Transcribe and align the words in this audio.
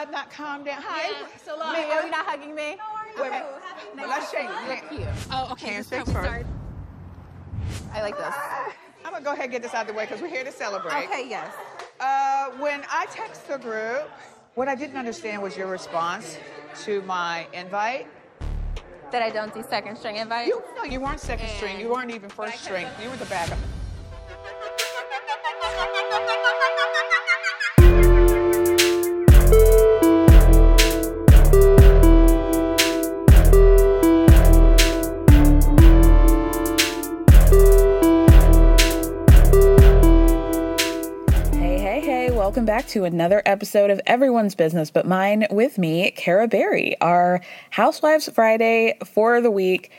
I've 0.00 0.10
not 0.10 0.30
calmed 0.30 0.64
down. 0.64 0.80
Hi. 0.80 1.10
Yeah. 1.10 1.26
So, 1.44 1.60
uh, 1.60 1.72
Mia. 1.74 1.84
are 1.84 2.04
you 2.04 2.10
not 2.10 2.24
hugging 2.24 2.54
me? 2.54 2.78
Wait, 3.18 3.30
wait. 3.30 3.42
Let's 3.96 4.30
shake. 4.30 4.48
Oh, 5.30 5.48
okay. 5.52 5.72
Hands 5.72 5.86
fixed 5.86 6.10
first. 6.10 6.46
I 7.92 8.00
like 8.00 8.16
this. 8.16 8.34
I'm 9.04 9.12
gonna 9.12 9.22
go 9.22 9.32
ahead 9.32 9.44
and 9.44 9.52
get 9.52 9.62
this 9.62 9.74
out 9.74 9.82
of 9.82 9.88
the 9.88 9.92
way 9.92 10.06
because 10.06 10.22
we're 10.22 10.28
here 10.28 10.44
to 10.44 10.52
celebrate. 10.52 11.04
Okay, 11.04 11.28
yes. 11.28 11.52
Uh, 12.00 12.50
when 12.52 12.82
I 12.90 13.06
text 13.10 13.46
the 13.46 13.58
group, 13.58 14.08
what 14.54 14.68
I 14.68 14.74
didn't 14.74 14.96
understand 14.96 15.42
was 15.42 15.54
your 15.54 15.66
response 15.66 16.38
to 16.84 17.02
my 17.02 17.46
invite. 17.52 18.06
That 19.12 19.20
I 19.20 19.28
don't 19.28 19.52
do 19.52 19.62
second 19.68 19.98
string 19.98 20.16
invite. 20.16 20.46
You 20.46 20.62
no, 20.76 20.84
you 20.84 21.00
weren't 21.00 21.20
second 21.20 21.48
string. 21.56 21.78
You 21.78 21.90
weren't 21.90 22.10
even 22.10 22.30
first 22.30 22.64
string. 22.64 22.86
You 23.02 23.10
were 23.10 23.16
the 23.16 23.26
backup. 23.26 23.58
Welcome 42.50 42.64
back 42.64 42.88
to 42.88 43.04
another 43.04 43.42
episode 43.46 43.90
of 43.90 44.00
Everyone's 44.08 44.56
Business 44.56 44.90
But 44.90 45.06
Mine 45.06 45.46
with 45.52 45.78
me, 45.78 46.10
Kara 46.10 46.48
Berry, 46.48 47.00
our 47.00 47.40
Housewives 47.70 48.28
Friday 48.28 48.98
for 49.04 49.40
the 49.40 49.52
week. 49.52 49.92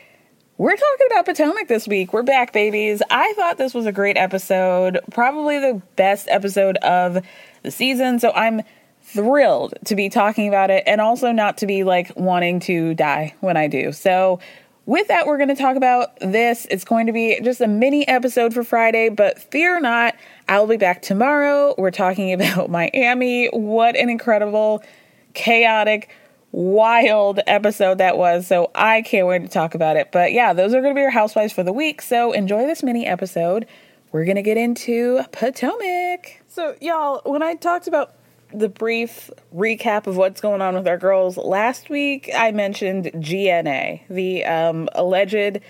We're 0.58 0.76
talking 0.76 1.06
about 1.06 1.24
Potomac 1.24 1.68
this 1.68 1.88
week. 1.88 2.12
We're 2.12 2.22
back, 2.22 2.52
babies. 2.52 3.00
I 3.08 3.32
thought 3.38 3.56
this 3.56 3.72
was 3.72 3.86
a 3.86 3.90
great 3.90 4.18
episode, 4.18 5.00
probably 5.10 5.60
the 5.60 5.80
best 5.96 6.28
episode 6.28 6.76
of 6.82 7.24
the 7.62 7.70
season. 7.70 8.20
So 8.20 8.32
I'm 8.32 8.60
thrilled 9.00 9.72
to 9.86 9.96
be 9.96 10.10
talking 10.10 10.46
about 10.46 10.68
it 10.68 10.82
and 10.86 11.00
also 11.00 11.32
not 11.32 11.56
to 11.56 11.66
be 11.66 11.84
like 11.84 12.12
wanting 12.16 12.60
to 12.60 12.92
die 12.92 13.34
when 13.40 13.56
I 13.56 13.66
do. 13.66 13.92
So, 13.92 14.40
with 14.84 15.06
that, 15.08 15.26
we're 15.26 15.36
going 15.36 15.48
to 15.48 15.54
talk 15.54 15.76
about 15.76 16.18
this. 16.20 16.66
It's 16.68 16.84
going 16.84 17.06
to 17.06 17.12
be 17.12 17.38
just 17.40 17.60
a 17.60 17.68
mini 17.68 18.06
episode 18.08 18.52
for 18.52 18.64
Friday, 18.64 19.10
but 19.10 19.38
fear 19.38 19.78
not, 19.78 20.16
I'll 20.52 20.66
be 20.66 20.76
back 20.76 21.00
tomorrow. 21.00 21.74
We're 21.78 21.90
talking 21.90 22.30
about 22.34 22.68
Miami. 22.68 23.46
What 23.54 23.96
an 23.96 24.10
incredible, 24.10 24.84
chaotic, 25.32 26.10
wild 26.50 27.40
episode 27.46 27.96
that 27.98 28.18
was. 28.18 28.48
So 28.48 28.70
I 28.74 29.00
can't 29.00 29.26
wait 29.26 29.40
to 29.40 29.48
talk 29.48 29.74
about 29.74 29.96
it. 29.96 30.12
But 30.12 30.32
yeah, 30.32 30.52
those 30.52 30.74
are 30.74 30.82
going 30.82 30.92
to 30.92 30.94
be 30.94 31.00
your 31.00 31.08
housewives 31.08 31.54
for 31.54 31.62
the 31.62 31.72
week. 31.72 32.02
So 32.02 32.32
enjoy 32.32 32.66
this 32.66 32.82
mini 32.82 33.06
episode. 33.06 33.66
We're 34.12 34.26
going 34.26 34.36
to 34.36 34.42
get 34.42 34.58
into 34.58 35.22
Potomac. 35.32 36.42
So, 36.48 36.76
y'all, 36.82 37.22
when 37.24 37.42
I 37.42 37.54
talked 37.54 37.86
about 37.86 38.12
the 38.52 38.68
brief 38.68 39.30
recap 39.56 40.06
of 40.06 40.18
what's 40.18 40.42
going 40.42 40.60
on 40.60 40.74
with 40.74 40.86
our 40.86 40.98
girls 40.98 41.38
last 41.38 41.88
week, 41.88 42.28
I 42.36 42.50
mentioned 42.50 43.10
GNA, 43.14 44.00
the 44.10 44.44
um, 44.44 44.90
alleged 44.94 45.60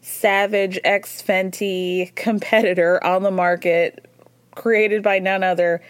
Savage 0.00 0.78
X 0.82 1.22
Fenty 1.22 2.14
competitor 2.14 3.04
on 3.04 3.22
the 3.22 3.30
market, 3.30 4.06
created 4.54 5.02
by 5.02 5.18
none 5.18 5.42
other 5.42 5.82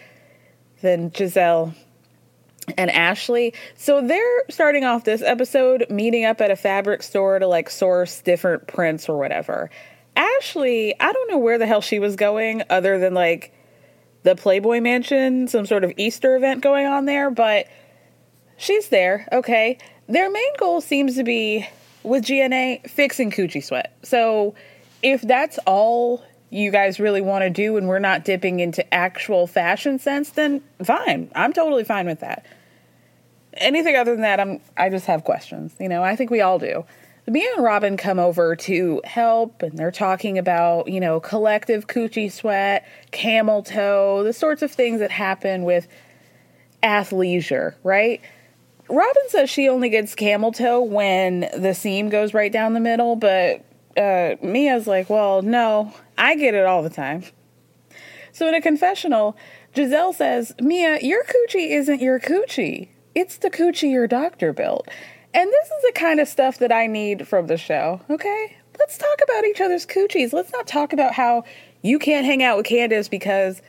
than 0.81 1.11
Gizelle 1.11 1.73
and 2.77 2.91
Ashley. 2.91 3.53
So 3.75 4.05
they're 4.05 4.43
starting 4.49 4.83
off 4.83 5.03
this 5.03 5.21
episode 5.21 5.85
meeting 5.89 6.25
up 6.25 6.41
at 6.41 6.51
a 6.51 6.55
fabric 6.55 7.03
store 7.03 7.39
to 7.39 7.47
like 7.47 7.69
source 7.69 8.21
different 8.21 8.67
prints 8.67 9.09
or 9.09 9.17
whatever. 9.17 9.69
Ashley, 10.15 10.99
I 10.99 11.11
don't 11.11 11.29
know 11.29 11.37
where 11.37 11.57
the 11.57 11.65
hell 11.65 11.81
she 11.81 11.99
was 11.99 12.15
going 12.15 12.63
other 12.69 12.99
than 12.99 13.13
like 13.13 13.53
the 14.23 14.35
Playboy 14.35 14.81
Mansion, 14.81 15.47
some 15.47 15.65
sort 15.65 15.83
of 15.83 15.93
Easter 15.97 16.35
event 16.35 16.61
going 16.61 16.85
on 16.85 17.05
there, 17.05 17.31
but 17.31 17.67
she's 18.57 18.89
there, 18.89 19.27
okay. 19.31 19.77
Their 20.07 20.29
main 20.29 20.55
goal 20.57 20.81
seems 20.81 21.15
to 21.15 21.23
be 21.23 21.67
with 22.03 22.27
GNA 22.27 22.87
fixing 22.87 23.31
coochie 23.31 23.63
sweat. 23.63 23.95
So 24.03 24.53
if 25.01 25.21
that's 25.21 25.57
all 25.65 26.23
you 26.51 26.69
guys 26.69 26.99
really 26.99 27.21
want 27.21 27.43
to 27.43 27.49
do 27.49 27.77
and 27.77 27.87
we're 27.87 27.99
not 27.99 28.25
dipping 28.25 28.59
into 28.59 28.93
actual 28.93 29.47
fashion 29.47 29.97
sense, 29.97 30.29
then 30.31 30.61
fine. 30.83 31.31
I'm 31.33 31.53
totally 31.53 31.85
fine 31.85 32.05
with 32.05 32.19
that. 32.19 32.45
Anything 33.53 33.95
other 33.95 34.11
than 34.11 34.21
that, 34.21 34.39
I'm 34.39 34.59
I 34.77 34.89
just 34.89 35.07
have 35.07 35.23
questions. 35.23 35.73
You 35.79 35.89
know, 35.89 36.03
I 36.03 36.15
think 36.15 36.29
we 36.29 36.41
all 36.41 36.59
do. 36.59 36.85
Mia 37.27 37.49
and 37.55 37.63
Robin 37.63 37.97
come 37.97 38.19
over 38.19 38.55
to 38.57 39.01
help, 39.05 39.61
and 39.61 39.77
they're 39.77 39.91
talking 39.91 40.37
about, 40.37 40.87
you 40.87 40.99
know, 40.99 41.19
collective 41.19 41.87
coochie 41.87 42.31
sweat, 42.31 42.85
camel 43.11 43.63
toe, 43.63 44.23
the 44.23 44.33
sorts 44.33 44.61
of 44.61 44.71
things 44.71 44.99
that 44.99 45.11
happen 45.11 45.63
with 45.63 45.87
athleisure, 46.83 47.75
right? 47.83 48.21
Robin 48.89 49.23
says 49.29 49.49
she 49.49 49.69
only 49.69 49.89
gets 49.89 50.15
camel 50.15 50.51
toe 50.51 50.81
when 50.81 51.49
the 51.55 51.73
seam 51.73 52.09
goes 52.09 52.33
right 52.33 52.51
down 52.51 52.73
the 52.73 52.79
middle, 52.79 53.15
but 53.15 53.63
uh, 53.97 54.35
Mia's 54.41 54.87
like, 54.87 55.09
well, 55.09 55.41
no, 55.41 55.93
I 56.17 56.35
get 56.35 56.53
it 56.53 56.65
all 56.65 56.83
the 56.83 56.89
time. 56.89 57.23
So 58.31 58.47
in 58.47 58.55
a 58.55 58.61
confessional, 58.61 59.35
Gizelle 59.75 60.13
says, 60.13 60.53
Mia, 60.59 60.99
your 61.01 61.23
coochie 61.23 61.71
isn't 61.71 62.01
your 62.01 62.19
coochie. 62.19 62.89
It's 63.13 63.37
the 63.37 63.49
coochie 63.49 63.91
your 63.91 64.07
doctor 64.07 64.53
built. 64.53 64.87
And 65.33 65.49
this 65.49 65.67
is 65.67 65.83
the 65.83 65.93
kind 65.95 66.19
of 66.19 66.27
stuff 66.27 66.57
that 66.59 66.71
I 66.71 66.87
need 66.87 67.27
from 67.27 67.47
the 67.47 67.57
show, 67.57 68.01
okay? 68.09 68.57
Let's 68.79 68.97
talk 68.97 69.19
about 69.23 69.45
each 69.45 69.61
other's 69.61 69.85
coochies. 69.85 70.33
Let's 70.33 70.51
not 70.51 70.67
talk 70.67 70.91
about 70.93 71.13
how 71.13 71.43
you 71.81 71.99
can't 71.99 72.25
hang 72.25 72.43
out 72.43 72.57
with 72.57 72.65
Candace 72.65 73.07
because 73.07 73.61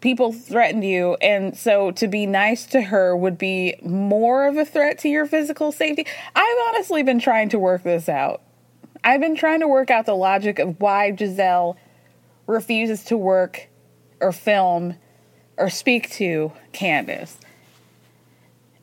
people 0.00 0.32
threatened 0.32 0.84
you. 0.84 1.16
And 1.20 1.56
so 1.56 1.90
to 1.92 2.06
be 2.06 2.26
nice 2.26 2.66
to 2.66 2.82
her 2.82 3.16
would 3.16 3.38
be 3.38 3.74
more 3.82 4.46
of 4.46 4.56
a 4.56 4.64
threat 4.64 4.98
to 5.00 5.08
your 5.08 5.26
physical 5.26 5.72
safety. 5.72 6.06
I've 6.34 6.58
honestly 6.68 7.02
been 7.02 7.18
trying 7.18 7.48
to 7.50 7.58
work 7.58 7.82
this 7.82 8.08
out. 8.08 8.42
I've 9.06 9.20
been 9.20 9.36
trying 9.36 9.60
to 9.60 9.68
work 9.68 9.88
out 9.88 10.04
the 10.04 10.16
logic 10.16 10.58
of 10.58 10.80
why 10.80 11.12
Gizelle 11.12 11.76
refuses 12.48 13.04
to 13.04 13.16
work 13.16 13.68
or 14.20 14.32
film 14.32 14.96
or 15.56 15.70
speak 15.70 16.10
to 16.10 16.50
Candace. 16.72 17.38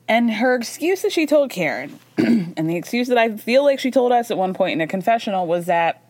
And 0.08 0.32
her 0.32 0.54
excuse 0.54 1.02
that 1.02 1.12
she 1.12 1.26
told 1.26 1.50
Karen, 1.50 2.00
and 2.16 2.70
the 2.70 2.76
excuse 2.76 3.08
that 3.08 3.18
I 3.18 3.36
feel 3.36 3.64
like 3.64 3.78
she 3.78 3.90
told 3.90 4.12
us 4.12 4.30
at 4.30 4.38
one 4.38 4.54
point 4.54 4.72
in 4.72 4.80
a 4.80 4.86
confessional 4.86 5.46
was 5.46 5.66
that 5.66 6.02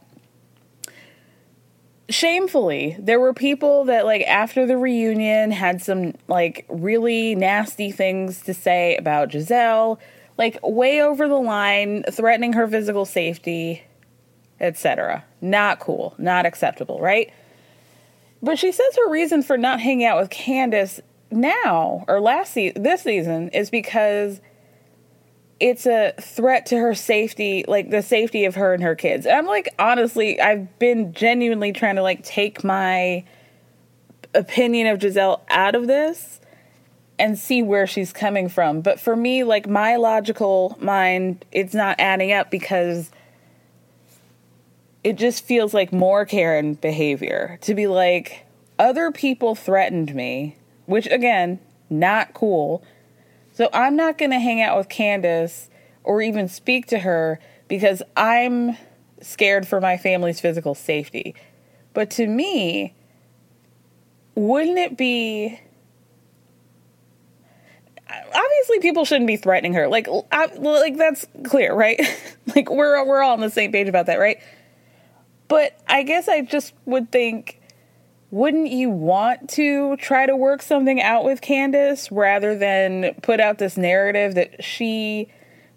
shamefully, 2.09 2.97
there 3.01 3.19
were 3.19 3.35
people 3.35 3.87
that, 3.87 4.05
like, 4.05 4.23
after 4.23 4.65
the 4.65 4.77
reunion 4.77 5.51
had 5.51 5.83
some, 5.83 6.15
like, 6.29 6.67
really 6.69 7.35
nasty 7.35 7.91
things 7.91 8.43
to 8.43 8.55
say 8.55 8.95
about 8.97 9.31
Gizelle, 9.31 9.99
like, 10.39 10.61
way 10.63 11.03
over 11.03 11.27
the 11.27 11.35
line, 11.35 12.05
threatening 12.05 12.53
her 12.53 12.69
physical 12.69 13.05
safety, 13.05 13.83
etc. 14.61 15.25
Not 15.41 15.81
cool, 15.81 16.15
not 16.19 16.47
acceptable, 16.47 17.01
right? 17.01 17.33
But 18.43 18.59
she 18.59 18.73
says 18.73 18.97
her 18.97 19.11
reason 19.11 19.43
for 19.43 19.57
not 19.57 19.81
hanging 19.81 20.07
out 20.07 20.21
with 20.21 20.31
Candace 20.31 21.01
now 21.31 22.05
or 22.09 22.21
last 22.21 22.53
season, 22.53 22.83
this 22.83 23.03
season, 23.03 23.49
is 23.51 23.71
because 23.71 24.41
it's 25.61 25.87
a 25.87 26.13
threat 26.21 26.67
to 26.67 26.77
her 26.77 26.95
safety, 26.95 27.65
like 27.67 27.91
the 27.91 28.03
safety 28.03 28.45
of 28.45 28.55
her 28.57 28.75
and 28.75 28.83
her 28.83 28.95
kids. 28.95 29.25
And 29.25 29.37
I'm 29.37 29.47
like, 29.47 29.75
honestly, 29.79 30.41
I've 30.41 30.79
been 30.79 31.15
genuinely 31.15 31.73
trying 31.73 31.97
to 31.97 32.03
like 32.03 32.23
take 32.23 32.65
my 32.65 33.25
opinion 34.35 34.89
of 34.89 34.99
Gizelle 34.99 35.41
out 35.49 35.75
of 35.75 35.87
this 35.87 36.41
and 37.19 37.39
see 37.39 37.63
where 37.63 37.87
she's 37.87 38.13
coming 38.13 38.49
from. 38.49 38.81
But 38.81 38.99
for 38.99 39.15
me, 39.15 39.45
like 39.45 39.69
my 39.69 39.97
logical 39.97 40.77
mind, 40.81 41.45
it's 41.53 41.75
not 41.75 41.97
adding 41.99 42.33
up 42.33 42.51
because 42.51 43.11
it 45.05 45.17
just 45.17 45.45
feels 45.45 45.75
like 45.75 45.93
more 45.93 46.25
Karen 46.25 46.75
behavior 46.75 47.59
to 47.61 47.75
be 47.75 47.87
like, 47.87 48.47
other 48.79 49.13
people 49.13 49.55
threatened 49.55 50.15
me, 50.15 50.57
which 50.87 51.07
again, 51.07 51.61
not 51.91 52.33
cool. 52.33 52.83
So 53.53 53.69
I'm 53.73 53.95
not 53.95 54.19
going 54.19 54.31
to 54.31 54.41
hang 54.41 54.63
out 54.63 54.79
with 54.79 54.89
Candace 54.89 55.69
or 56.03 56.23
even 56.23 56.49
speak 56.49 56.87
to 56.87 56.99
her 57.01 57.39
because 57.69 58.03
I'm 58.17 58.77
scared 59.21 59.69
for 59.69 59.81
my 59.81 59.97
family's 59.97 60.41
physical 60.41 60.75
safety. 60.75 61.35
But 61.93 62.11
to 62.13 62.27
me, 62.27 62.95
wouldn't 64.35 64.79
it 64.79 64.97
be 64.97 65.61
obviously 68.11 68.79
people 68.81 69.05
shouldn't 69.05 69.27
be 69.27 69.37
threatening 69.37 69.75
her 69.75 69.89
like 69.89 70.09
I, 70.31 70.47
like 70.57 70.97
that's 70.97 71.27
clear 71.45 71.75
right 71.75 72.01
like 72.55 72.71
we're 72.71 73.05
we're 73.07 73.23
all 73.23 73.33
on 73.33 73.41
the 73.41 73.51
same 73.51 73.73
page 73.73 73.89
about 73.89 74.07
that 74.07 74.19
right 74.19 74.41
but 75.49 75.79
i 75.89 76.03
guess 76.03 76.29
i 76.29 76.41
just 76.41 76.73
would 76.85 77.11
think 77.11 77.61
wouldn't 78.35 78.73
you 78.73 78.91
want 78.91 79.49
to 79.49 79.97
try 79.99 80.27
to 80.27 80.35
work 80.35 80.61
something 80.61 81.01
out 81.01 81.25
with 81.25 81.41
Candace 81.41 82.11
rather 82.11 82.59
than 82.59 83.15
put 83.23 83.39
out 83.39 83.59
this 83.59 83.77
narrative 83.77 84.35
that 84.35 84.65
she 84.65 85.29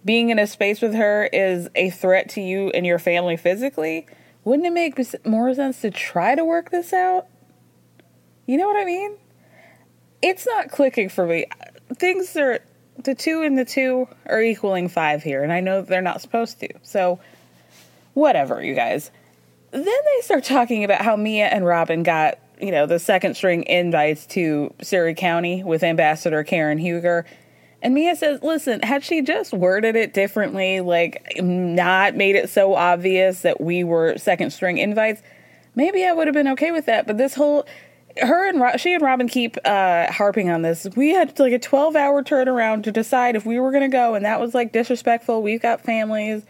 being 0.04 0.32
in 0.32 0.40
a 0.40 0.48
space 0.48 0.82
with 0.82 0.96
her 0.96 1.30
is 1.32 1.70
a 1.76 1.92
threat 1.92 2.30
to 2.30 2.42
you 2.42 2.70
and 2.70 2.84
your 2.84 2.98
family 2.98 3.38
physically? 3.38 4.08
Wouldn't 4.44 4.66
it 4.66 4.72
make 4.72 4.98
more 5.24 5.54
sense 5.54 5.82
to 5.82 5.92
try 5.92 6.34
to 6.34 6.44
work 6.44 6.72
this 6.72 6.94
out? 6.94 7.28
You 8.48 8.58
know 8.58 8.66
what 8.66 8.82
I 8.82 8.86
mean? 8.86 9.18
It's 10.24 10.48
not 10.48 10.72
clicking 10.72 11.10
for 11.10 11.28
me. 11.28 11.46
Things 11.98 12.36
are 12.38 12.62
the 13.04 13.14
two 13.14 13.44
and 13.44 13.56
the 13.56 13.66
two 13.66 14.08
are 14.26 14.42
equaling 14.42 14.90
five 14.90 15.22
here, 15.22 15.44
and 15.44 15.54
I 15.54 15.60
know 15.60 15.84
they're 15.84 16.02
not 16.02 16.22
supposed 16.22 16.60
to. 16.62 16.70
So, 16.82 17.20
whatever, 18.16 18.64
you 18.64 18.74
guys. 18.74 19.12
Then 19.72 19.84
they 19.84 20.22
start 20.22 20.44
talking 20.44 20.84
about 20.84 21.02
how 21.02 21.16
Mia 21.16 21.48
and 21.48 21.66
Robin 21.66 22.04
got 22.04 22.40
you 22.60 22.72
know, 22.72 22.86
the 22.86 23.00
second 23.00 23.36
string 23.36 23.64
invites 23.64 24.26
to 24.28 24.74
Surry 24.82 25.14
County 25.14 25.64
with 25.64 25.84
Ambassador 25.84 26.44
Karen 26.44 26.78
Huger. 26.78 27.26
And 27.82 27.94
Mia 27.94 28.16
says, 28.16 28.42
listen, 28.42 28.82
had 28.82 29.04
she 29.04 29.22
just 29.22 29.54
worded 29.54 29.96
it 29.96 30.14
differently, 30.14 30.82
like 30.82 31.22
not 31.40 32.16
made 32.16 32.36
it 32.36 32.50
so 32.50 32.74
obvious 32.74 33.42
that 33.42 33.62
we 33.62 33.84
were 33.84 34.18
second 34.18 34.52
string 34.52 34.80
invites, 34.80 35.22
maybe 35.76 36.04
I 36.04 36.14
would 36.14 36.28
have 36.28 36.34
been 36.34 36.48
okay 36.50 36.72
with 36.72 36.88
that. 36.88 37.06
But 37.06 37.20
this 37.20 37.36
whole, 37.36 37.68
her 38.20 38.50
and 38.50 38.60
Ro- 38.60 38.78
she 38.78 38.94
and 38.94 39.04
Robin 39.04 39.28
keep 39.28 39.58
uh, 39.64 40.12
harping 40.12 40.50
on 40.50 40.64
this. 40.64 40.88
We 40.96 41.10
had 41.10 41.38
like 41.40 41.54
a 41.54 41.60
12 41.60 41.96
hour 41.96 42.24
turnaround 42.24 42.84
to 42.84 42.92
decide 42.92 43.36
if 43.36 43.46
we 43.46 43.60
were 43.60 43.72
going 43.72 43.90
to 43.90 43.96
go, 43.96 44.16
and 44.16 44.26
that 44.26 44.40
was 44.40 44.56
like 44.56 44.72
disrespectful. 44.72 45.44
We've 45.44 45.62
got 45.62 45.82
families, 45.82 46.44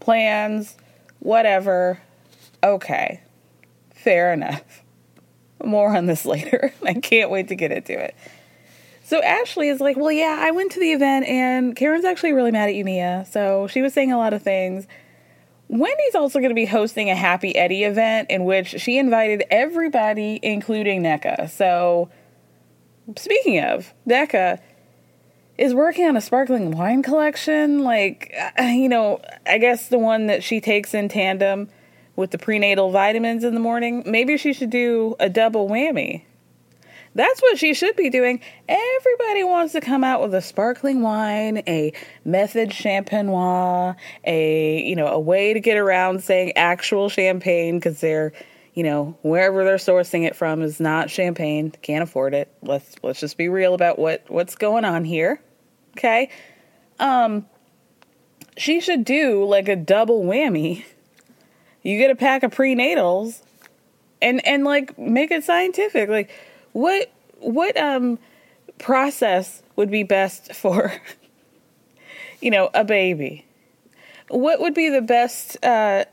plans, 0.00 0.76
whatever. 1.20 2.00
Okay, 2.66 3.20
fair 3.94 4.32
enough. 4.32 4.82
More 5.64 5.96
on 5.96 6.06
this 6.06 6.26
later. 6.26 6.72
I 6.84 6.94
can't 6.94 7.30
wait 7.30 7.48
to 7.48 7.54
get 7.54 7.70
into 7.70 7.92
it. 7.92 8.14
So 9.04 9.22
Ashley 9.22 9.68
is 9.68 9.80
like, 9.80 9.96
Well, 9.96 10.10
yeah, 10.10 10.36
I 10.40 10.50
went 10.50 10.72
to 10.72 10.80
the 10.80 10.90
event 10.90 11.26
and 11.26 11.76
Karen's 11.76 12.04
actually 12.04 12.32
really 12.32 12.50
mad 12.50 12.68
at 12.68 12.74
you, 12.74 12.84
Mia. 12.84 13.24
So 13.30 13.68
she 13.68 13.80
was 13.82 13.92
saying 13.92 14.10
a 14.10 14.18
lot 14.18 14.32
of 14.32 14.42
things. 14.42 14.88
Wendy's 15.68 16.14
also 16.14 16.40
going 16.40 16.50
to 16.50 16.56
be 16.56 16.64
hosting 16.64 17.10
a 17.10 17.14
Happy 17.14 17.54
Eddie 17.54 17.84
event 17.84 18.30
in 18.30 18.44
which 18.44 18.68
she 18.80 18.98
invited 18.98 19.44
everybody, 19.50 20.38
including 20.42 21.02
Nneka. 21.02 21.50
So, 21.50 22.08
speaking 23.16 23.60
of, 23.60 23.92
Nneka 24.08 24.60
is 25.58 25.74
working 25.74 26.06
on 26.06 26.16
a 26.16 26.20
sparkling 26.20 26.70
wine 26.70 27.02
collection. 27.02 27.80
Like, 27.80 28.32
uh, 28.58 28.62
you 28.62 28.88
know, 28.88 29.20
I 29.44 29.58
guess 29.58 29.88
the 29.88 29.98
one 29.98 30.26
that 30.28 30.44
she 30.44 30.60
takes 30.60 30.94
in 30.94 31.08
tandem 31.08 31.68
with 32.16 32.30
the 32.30 32.38
prenatal 32.38 32.90
vitamins 32.90 33.44
in 33.44 33.54
the 33.54 33.60
morning, 33.60 34.02
maybe 34.06 34.36
she 34.36 34.52
should 34.52 34.70
do 34.70 35.14
a 35.20 35.28
double 35.28 35.68
whammy. 35.68 36.24
That's 37.14 37.40
what 37.40 37.56
she 37.56 37.72
should 37.72 37.96
be 37.96 38.10
doing. 38.10 38.40
Everybody 38.68 39.42
wants 39.42 39.72
to 39.72 39.80
come 39.80 40.04
out 40.04 40.20
with 40.20 40.34
a 40.34 40.42
sparkling 40.42 41.00
wine, 41.00 41.62
a 41.66 41.94
method 42.26 42.70
champenois, 42.70 43.96
a 44.24 44.82
you 44.82 44.96
know, 44.96 45.06
a 45.06 45.18
way 45.18 45.54
to 45.54 45.60
get 45.60 45.78
around 45.78 46.22
saying 46.22 46.52
actual 46.56 47.08
champagne 47.08 47.78
because 47.78 48.00
they're, 48.00 48.34
you 48.74 48.82
know, 48.82 49.16
wherever 49.22 49.64
they're 49.64 49.76
sourcing 49.76 50.26
it 50.26 50.36
from 50.36 50.60
is 50.60 50.78
not 50.78 51.08
champagne. 51.08 51.70
Can't 51.80 52.02
afford 52.02 52.34
it. 52.34 52.52
Let's 52.60 52.96
let's 53.02 53.20
just 53.20 53.38
be 53.38 53.48
real 53.48 53.72
about 53.72 53.98
what 53.98 54.24
what's 54.28 54.54
going 54.54 54.84
on 54.84 55.06
here. 55.06 55.40
Okay? 55.96 56.28
Um 57.00 57.46
she 58.58 58.78
should 58.78 59.04
do 59.06 59.44
like 59.46 59.68
a 59.68 59.76
double 59.76 60.22
whammy 60.22 60.84
you 61.86 61.98
get 61.98 62.10
a 62.10 62.16
pack 62.16 62.42
of 62.42 62.52
prenatals 62.52 63.42
and 64.20 64.44
and 64.44 64.64
like 64.64 64.98
make 64.98 65.30
it 65.30 65.44
scientific. 65.44 66.08
Like 66.08 66.30
what 66.72 67.12
what 67.38 67.76
um 67.76 68.18
process 68.78 69.62
would 69.76 69.90
be 69.90 70.02
best 70.02 70.52
for 70.52 70.92
you 72.40 72.50
know 72.50 72.70
a 72.74 72.84
baby? 72.84 73.46
What 74.28 74.60
would 74.60 74.74
be 74.74 74.88
the 74.88 75.00
best 75.00 75.64
uh, 75.64 76.06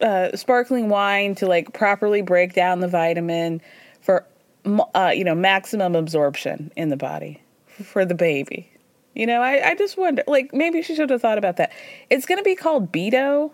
uh, 0.00 0.36
sparkling 0.36 0.88
wine 0.88 1.34
to 1.36 1.46
like 1.46 1.72
properly 1.72 2.22
break 2.22 2.52
down 2.52 2.78
the 2.78 2.86
vitamin 2.86 3.60
for 4.00 4.24
uh, 4.94 5.10
you 5.12 5.24
know 5.24 5.34
maximum 5.34 5.96
absorption 5.96 6.70
in 6.76 6.90
the 6.90 6.96
body 6.96 7.42
for 7.82 8.04
the 8.04 8.14
baby? 8.14 8.70
You 9.14 9.26
know 9.26 9.42
I, 9.42 9.70
I 9.70 9.74
just 9.74 9.98
wonder 9.98 10.22
like 10.28 10.54
maybe 10.54 10.82
she 10.82 10.94
should 10.94 11.10
have 11.10 11.20
thought 11.20 11.38
about 11.38 11.56
that. 11.56 11.72
It's 12.10 12.26
gonna 12.26 12.44
be 12.44 12.54
called 12.54 12.92
beto. 12.92 13.50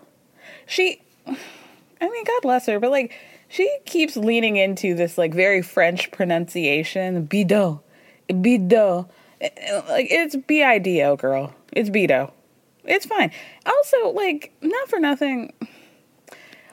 She 0.67 1.01
I 2.01 2.09
mean, 2.09 2.23
God 2.25 2.41
bless 2.41 2.65
her, 2.67 2.79
but 2.79 2.91
like 2.91 3.13
she 3.47 3.69
keeps 3.85 4.15
leaning 4.15 4.57
into 4.57 4.95
this 4.95 5.17
like 5.17 5.33
very 5.33 5.61
French 5.61 6.11
pronunciation, 6.11 7.27
bido, 7.27 7.81
bido. 8.29 9.09
Like 9.41 10.07
it's 10.09 10.35
B 10.35 10.63
I 10.63 10.77
D 10.77 11.01
O, 11.01 11.15
girl. 11.15 11.53
It's 11.73 11.89
bido. 11.89 12.31
It's 12.85 13.05
fine. 13.05 13.31
Also, 13.65 14.09
like 14.11 14.53
not 14.61 14.89
for 14.89 14.99
nothing. 14.99 15.53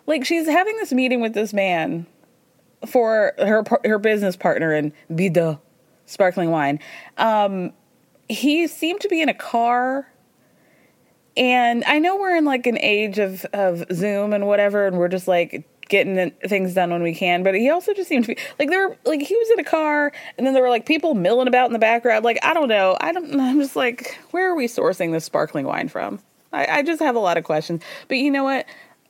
Like 0.07 0.25
she's 0.25 0.47
having 0.47 0.77
this 0.77 0.93
meeting 0.93 1.21
with 1.21 1.35
this 1.35 1.53
man 1.53 2.07
for 2.87 3.35
her 3.38 3.65
her 3.85 3.99
business 3.99 4.37
partner 4.37 4.73
in 4.73 4.93
bido, 5.11 5.61
sparkling 6.07 6.50
wine. 6.50 6.79
Um, 7.17 7.73
he 8.29 8.67
seemed 8.67 9.00
to 9.00 9.09
be 9.09 9.21
in 9.21 9.29
a 9.29 9.35
car 9.35 10.11
and 11.38 11.85
I 11.85 12.00
know 12.00 12.16
we're 12.16 12.37
in 12.37 12.45
like 12.45 12.66
an 12.66 12.76
age 12.78 13.18
of, 13.18 13.47
of 13.52 13.85
Zoom 13.92 14.33
and 14.33 14.47
whatever, 14.47 14.87
and 14.87 14.99
we're 14.99 15.09
just 15.09 15.28
like 15.28 15.64
getting 15.88 16.33
things 16.47 16.75
done 16.75 16.90
when 16.90 17.02
we 17.02 17.14
can. 17.14 17.45
But 17.45 17.54
he 17.54 17.71
also 17.71 17.95
just 17.95 18.09
seemed 18.09 18.25
to 18.25 18.35
be 18.35 18.40
like 18.59 18.68
there 18.68 18.88
were 18.88 18.97
like 19.04 19.23
he 19.23 19.37
was 19.37 19.50
in 19.50 19.61
a 19.61 19.64
car, 19.64 20.12
and 20.37 20.45
then 20.45 20.52
there 20.52 20.62
were 20.62 20.68
like 20.68 20.85
people 20.85 21.14
milling 21.14 21.47
about 21.47 21.66
in 21.66 21.73
the 21.73 21.78
background. 21.78 22.25
Like 22.25 22.38
I 22.42 22.54
don't 22.54 22.68
know, 22.68 22.97
I 23.00 23.12
don't. 23.12 23.38
I'm 23.40 23.61
just 23.61 23.76
like, 23.76 24.18
where 24.33 24.50
are 24.50 24.57
we 24.57 24.66
sourcing 24.66 25.12
this 25.12 25.25
sparkling 25.25 25.64
wine 25.64 25.88
from? 25.88 26.18
I, 26.52 26.78
I 26.78 26.83
just 26.83 27.00
have 27.00 27.14
a 27.14 27.21
lot 27.21 27.37
of 27.37 27.45
questions. 27.45 27.83
But 28.09 28.18
you 28.18 28.33
know 28.33 28.45
what? 28.45 28.66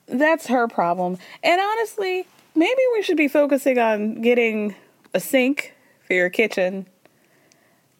That's 0.07 0.47
her 0.49 0.69
problem. 0.69 1.17
And 1.43 1.61
honestly, 1.61 2.27
maybe 2.55 2.81
we 2.93 3.03
should 3.03 3.17
be 3.17 3.29
focusing 3.29 3.79
on 3.79 4.21
getting 4.21 4.75
a 5.15 5.21
sink 5.21 5.75
for 6.07 6.13
your 6.13 6.29
kitchen, 6.29 6.87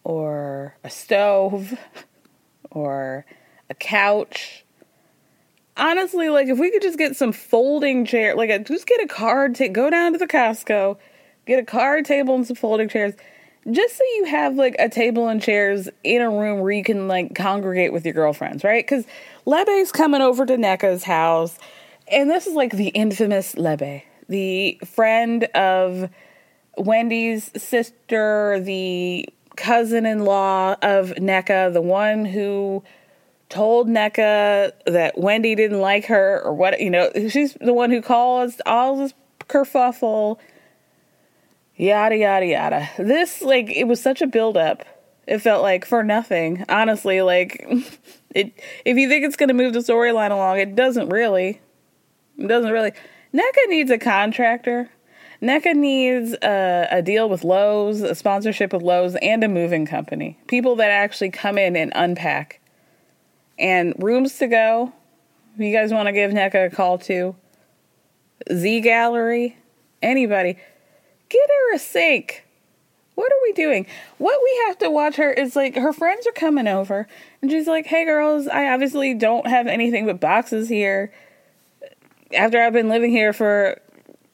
or 0.05 0.77
a 0.85 0.91
stove, 0.91 1.79
or 2.71 3.25
a 3.71 3.75
couch. 3.75 4.65
honestly, 5.79 6.29
like 6.29 6.49
if 6.49 6.59
we 6.59 6.71
could 6.71 6.83
just 6.83 6.99
get 6.99 7.17
some 7.17 7.33
folding 7.33 8.05
chair, 8.05 8.35
like 8.35 8.51
a, 8.51 8.59
just 8.59 8.87
get 8.87 9.03
a 9.03 9.07
card, 9.07 9.55
take 9.55 9.73
go 9.73 9.89
down 9.89 10.13
to 10.13 10.19
the 10.19 10.27
Costco, 10.27 10.99
get 11.47 11.59
a 11.59 11.65
card 11.65 12.05
table 12.05 12.35
and 12.35 12.47
some 12.47 12.57
folding 12.57 12.89
chairs, 12.89 13.15
just 13.71 13.97
so 13.97 14.05
you 14.17 14.25
have 14.25 14.57
like 14.57 14.77
a 14.79 14.89
table 14.89 15.29
and 15.29 15.43
chairs 15.43 15.89
in 16.05 16.21
a 16.21 16.31
room 16.31 16.61
where 16.61 16.73
you 16.73 16.85
can 16.85 17.09
like 17.09 17.35
congregate 17.35 17.93
with 17.93 18.05
your 18.05 18.15
girlfriends, 18.15 18.65
right? 18.65 18.85
Because 18.85 19.07
Lebe's 19.47 19.93
coming 19.93 20.21
over 20.21 20.45
to 20.45 20.57
Nneka's 20.57 21.05
house, 21.05 21.59
and 22.11 22.29
this 22.29 22.47
is 22.47 22.55
like 22.55 22.73
the 22.73 22.89
infamous 22.89 23.57
Lebe, 23.57 24.03
the 24.29 24.81
friend 24.85 25.45
of 25.55 26.11
Wendy's 26.77 27.51
sister, 27.61 28.61
the 28.61 29.29
cousin-in-law 29.57 30.77
of 30.83 31.11
Nneka, 31.11 31.73
the 31.73 31.83
one 31.83 32.25
who 32.25 32.85
told 33.49 33.89
Nneka 33.89 34.73
that 34.87 35.19
Wendy 35.19 35.55
didn't 35.55 35.81
like 35.81 36.07
her 36.07 36.43
or 36.45 36.53
what, 36.53 36.81
you 36.81 36.91
know, 36.91 37.11
she's 37.29 37.55
the 37.55 37.73
one 37.73 37.91
who 37.91 38.03
caused 38.03 38.61
all 38.67 38.97
this 38.97 39.15
kerfuffle, 39.49 40.39
yada, 41.77 42.17
yada, 42.17 42.47
yada. 42.47 42.91
This, 42.99 43.43
like, 43.43 43.71
it 43.71 43.85
was 43.85 44.01
such 44.01 44.21
a 44.21 44.27
buildup. 44.27 44.85
It 45.27 45.39
felt 45.39 45.63
like 45.63 45.85
for 45.85 46.03
nothing, 46.03 46.65
honestly. 46.69 47.23
Like, 47.23 47.65
it, 48.35 48.53
if 48.85 48.97
you 48.97 49.09
think 49.09 49.25
it's 49.25 49.37
going 49.37 49.49
to 49.49 49.55
move 49.55 49.73
the 49.73 49.81
storyline 49.81 50.31
along, 50.31 50.59
it 50.59 50.75
doesn't 50.75 51.09
really. 51.09 51.61
It 52.39 52.49
doesn't 52.49 52.71
really. 52.71 52.93
Nneka 53.35 53.69
needs 53.69 53.91
a 53.91 53.99
contractor. 53.99 54.91
Nneka 55.43 55.75
needs 55.75 56.35
a, 56.43 56.89
a, 56.91 57.03
deal 57.03 57.29
with 57.29 57.45
Lowe's, 57.45 58.01
a 58.01 58.15
sponsorship 58.15 58.73
with 58.73 58.83
Lowe's, 58.83 59.17
and 59.23 59.45
a 59.45 59.49
moving 59.49 59.87
company. 59.87 60.37
People 60.49 60.77
that 60.77 60.91
actually 60.91 61.31
come 61.31 61.59
in 61.59 61.77
and 61.77 61.93
unpack 61.95 62.58
and 63.59 63.95
rooms 63.99 64.39
to 64.39 64.47
go. 64.47 64.93
You 65.57 65.73
guys 65.73 65.93
want 65.93 66.07
to 66.07 66.13
give 66.13 66.31
Nneka 66.31 66.67
a 66.67 66.71
call 66.71 66.99
to 66.99 67.35
Z 68.53 68.83
Gallerie, 68.83 69.55
anybody, 70.03 70.57
get 71.29 71.49
her 71.49 71.75
a 71.75 71.79
sink. 71.79 72.45
What 73.17 73.33
are 73.33 73.43
we 73.43 73.53
doing? 73.53 73.87
What 74.19 74.39
we 74.41 74.63
have 74.69 74.79
to 74.79 74.91
watch 74.91 75.17
her 75.17 75.33
is 75.33 75.57
like 75.57 75.75
her 75.75 75.93
friends 75.93 76.27
are 76.29 76.33
coming 76.33 76.69
over, 76.69 77.09
and 77.43 77.51
she's 77.51 77.67
like, 77.67 77.87
"Hey 77.87 78.05
girls, 78.05 78.47
I 78.47 78.69
obviously 78.69 79.13
don't 79.15 79.49
have 79.49 79.67
anything 79.67 80.07
but 80.07 80.21
boxes 80.21 80.69
here. 80.69 81.13
After 82.33 82.63
I've 82.63 82.73
been 82.73 82.89
living 82.89 83.11
here 83.11 83.33
for, 83.33 83.81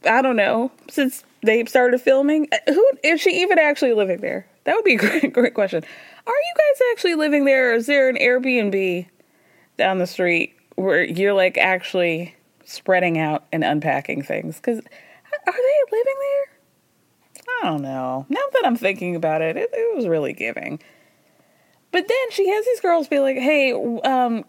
I 0.04 0.20
don't 0.20 0.36
know, 0.36 0.70
since 0.90 1.24
they 1.42 1.64
started 1.64 2.00
filming. 2.00 2.48
Uh, 2.52 2.72
who 2.72 2.90
is 3.02 3.20
she 3.20 3.42
even 3.42 3.58
actually 3.58 3.94
living 3.94 4.20
there? 4.20 4.46
That 4.64 4.74
would 4.74 4.84
be 4.84 4.96
a 4.96 4.98
great, 4.98 5.32
great 5.32 5.54
question. 5.54 5.82
Are 6.26 6.32
you 6.32 6.54
guys 6.56 6.82
actually 6.92 7.14
living 7.14 7.46
there, 7.46 7.70
or 7.70 7.74
is 7.74 7.86
there 7.86 8.08
an 8.10 8.16
Airbnb 8.16 9.06
down 9.76 9.98
the 9.98 10.06
street 10.06 10.56
where 10.76 11.04
you're 11.04 11.34
like 11.34 11.58
actually 11.58 12.34
spreading 12.64 13.18
out 13.18 13.44
and 13.52 13.64
unpacking 13.64 14.22
things. 14.22 14.56
Because 14.56 14.78
are 14.78 15.52
they 15.52 15.96
living 15.96 16.14
there? 16.20 17.44
I 17.62 17.66
don't 17.66 17.82
know. 17.82 18.26
Now 18.28 18.40
that 18.52 18.62
I'm 18.64 18.76
thinking 18.76 19.16
about 19.16 19.42
it, 19.42 19.56
it, 19.56 19.70
it 19.72 19.96
was 19.96 20.06
really 20.06 20.32
giving. 20.32 20.80
But 21.92 22.08
then 22.08 22.30
she 22.30 22.48
has 22.48 22.64
these 22.64 22.80
girls 22.80 23.06
be 23.06 23.20
like, 23.20 23.36
"Hey, 23.36 23.72
um, 23.72 24.44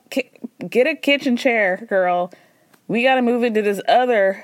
get 0.67 0.87
a 0.87 0.95
kitchen 0.95 1.37
chair, 1.37 1.85
girl. 1.87 2.31
We 2.87 3.03
got 3.03 3.15
to 3.15 3.21
move 3.21 3.43
into 3.43 3.61
this 3.61 3.81
other 3.87 4.43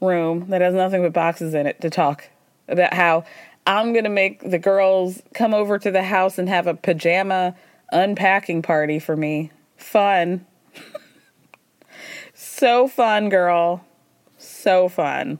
room 0.00 0.48
that 0.50 0.60
has 0.60 0.74
nothing 0.74 1.02
but 1.02 1.12
boxes 1.12 1.54
in 1.54 1.66
it 1.66 1.80
to 1.80 1.90
talk 1.90 2.28
about 2.68 2.94
how 2.94 3.24
I'm 3.66 3.92
gonna 3.92 4.08
make 4.08 4.40
the 4.48 4.58
girls 4.58 5.22
come 5.34 5.54
over 5.54 5.78
to 5.78 5.90
the 5.90 6.02
house 6.02 6.38
and 6.38 6.48
have 6.48 6.66
a 6.66 6.74
pajama 6.74 7.54
unpacking 7.92 8.62
party 8.62 8.98
for 8.98 9.16
me 9.16 9.52
Fun. 9.82 10.46
so 12.34 12.88
fun, 12.88 13.28
girl. 13.28 13.84
So 14.38 14.88
fun. 14.88 15.38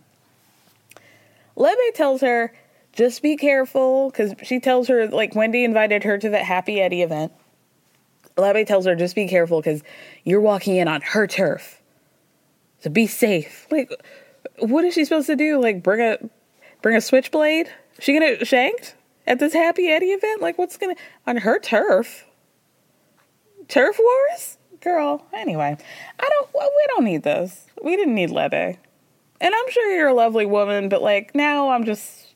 Lebe 1.56 1.94
tells 1.94 2.20
her, 2.20 2.52
just 2.92 3.22
be 3.22 3.36
careful, 3.36 4.10
because 4.10 4.34
she 4.42 4.60
tells 4.60 4.88
her, 4.88 5.08
like, 5.08 5.34
Wendy 5.34 5.64
invited 5.64 6.04
her 6.04 6.18
to 6.18 6.28
that 6.30 6.44
Happy 6.44 6.80
Eddie 6.80 7.02
event. 7.02 7.32
Lebe 8.36 8.66
tells 8.66 8.84
her, 8.84 8.94
just 8.94 9.14
be 9.14 9.28
careful, 9.28 9.60
because 9.60 9.82
you're 10.24 10.40
walking 10.40 10.76
in 10.76 10.88
on 10.88 11.00
her 11.00 11.26
turf. 11.26 11.80
So 12.80 12.90
be 12.90 13.06
safe. 13.06 13.66
Like, 13.70 13.92
what 14.58 14.84
is 14.84 14.94
she 14.94 15.04
supposed 15.04 15.28
to 15.28 15.36
do? 15.36 15.60
Like, 15.60 15.82
bring 15.82 16.00
a 16.00 16.18
bring 16.82 16.96
a 16.96 17.00
switchblade? 17.00 17.72
She 18.00 18.12
gonna 18.12 18.44
shanked 18.44 18.96
at 19.26 19.38
this 19.38 19.52
Happy 19.52 19.88
Eddie 19.88 20.06
event? 20.06 20.42
Like, 20.42 20.58
what's 20.58 20.76
gonna 20.76 20.96
on 21.26 21.38
her 21.38 21.60
turf? 21.60 22.26
Turf 23.72 23.98
wars? 23.98 24.58
Girl, 24.82 25.24
anyway, 25.32 25.74
I 26.20 26.28
don't, 26.28 26.48
we 26.54 26.84
don't 26.88 27.04
need 27.04 27.22
this. 27.22 27.64
We 27.82 27.96
didn't 27.96 28.14
need 28.14 28.28
Lebe. 28.28 28.52
And 28.52 29.54
I'm 29.54 29.70
sure 29.70 29.96
you're 29.96 30.08
a 30.08 30.14
lovely 30.14 30.44
woman, 30.44 30.90
but 30.90 31.00
like 31.00 31.34
now 31.34 31.70
I'm 31.70 31.86
just, 31.86 32.34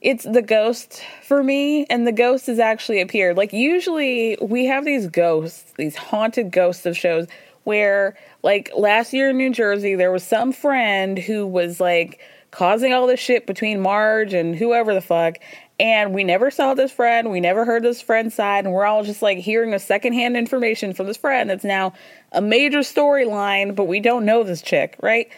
it's 0.00 0.22
the 0.22 0.42
ghost 0.42 1.02
for 1.24 1.42
me, 1.42 1.86
and 1.86 2.06
the 2.06 2.12
ghost 2.12 2.46
has 2.46 2.60
actually 2.60 3.00
appeared. 3.00 3.36
Like, 3.36 3.52
usually 3.52 4.38
we 4.40 4.66
have 4.66 4.84
these 4.84 5.08
ghosts, 5.08 5.72
these 5.76 5.96
haunted 5.96 6.52
ghosts 6.52 6.86
of 6.86 6.96
shows 6.96 7.26
where, 7.64 8.16
like, 8.44 8.70
last 8.76 9.12
year 9.12 9.30
in 9.30 9.38
New 9.38 9.50
Jersey, 9.50 9.96
there 9.96 10.12
was 10.12 10.22
some 10.22 10.52
friend 10.52 11.18
who 11.18 11.48
was 11.48 11.80
like 11.80 12.20
causing 12.50 12.92
all 12.92 13.06
this 13.06 13.20
shit 13.20 13.46
between 13.46 13.80
Marge 13.80 14.34
and 14.34 14.54
whoever 14.56 14.94
the 14.94 15.00
fuck, 15.00 15.36
and 15.80 16.12
we 16.12 16.24
never 16.24 16.50
saw 16.50 16.74
this 16.74 16.92
friend. 16.92 17.30
We 17.30 17.40
never 17.40 17.64
heard 17.64 17.82
this 17.82 18.02
friend's 18.02 18.34
side. 18.34 18.66
And 18.66 18.74
we're 18.74 18.84
all 18.84 19.02
just 19.02 19.22
like 19.22 19.38
hearing 19.38 19.72
a 19.72 19.78
secondhand 19.78 20.36
information 20.36 20.92
from 20.92 21.06
this 21.06 21.16
friend 21.16 21.48
that's 21.48 21.64
now 21.64 21.94
a 22.32 22.42
major 22.42 22.80
storyline, 22.80 23.74
but 23.74 23.84
we 23.84 23.98
don't 23.98 24.26
know 24.26 24.44
this 24.44 24.60
chick, 24.60 24.96
right? 25.00 25.32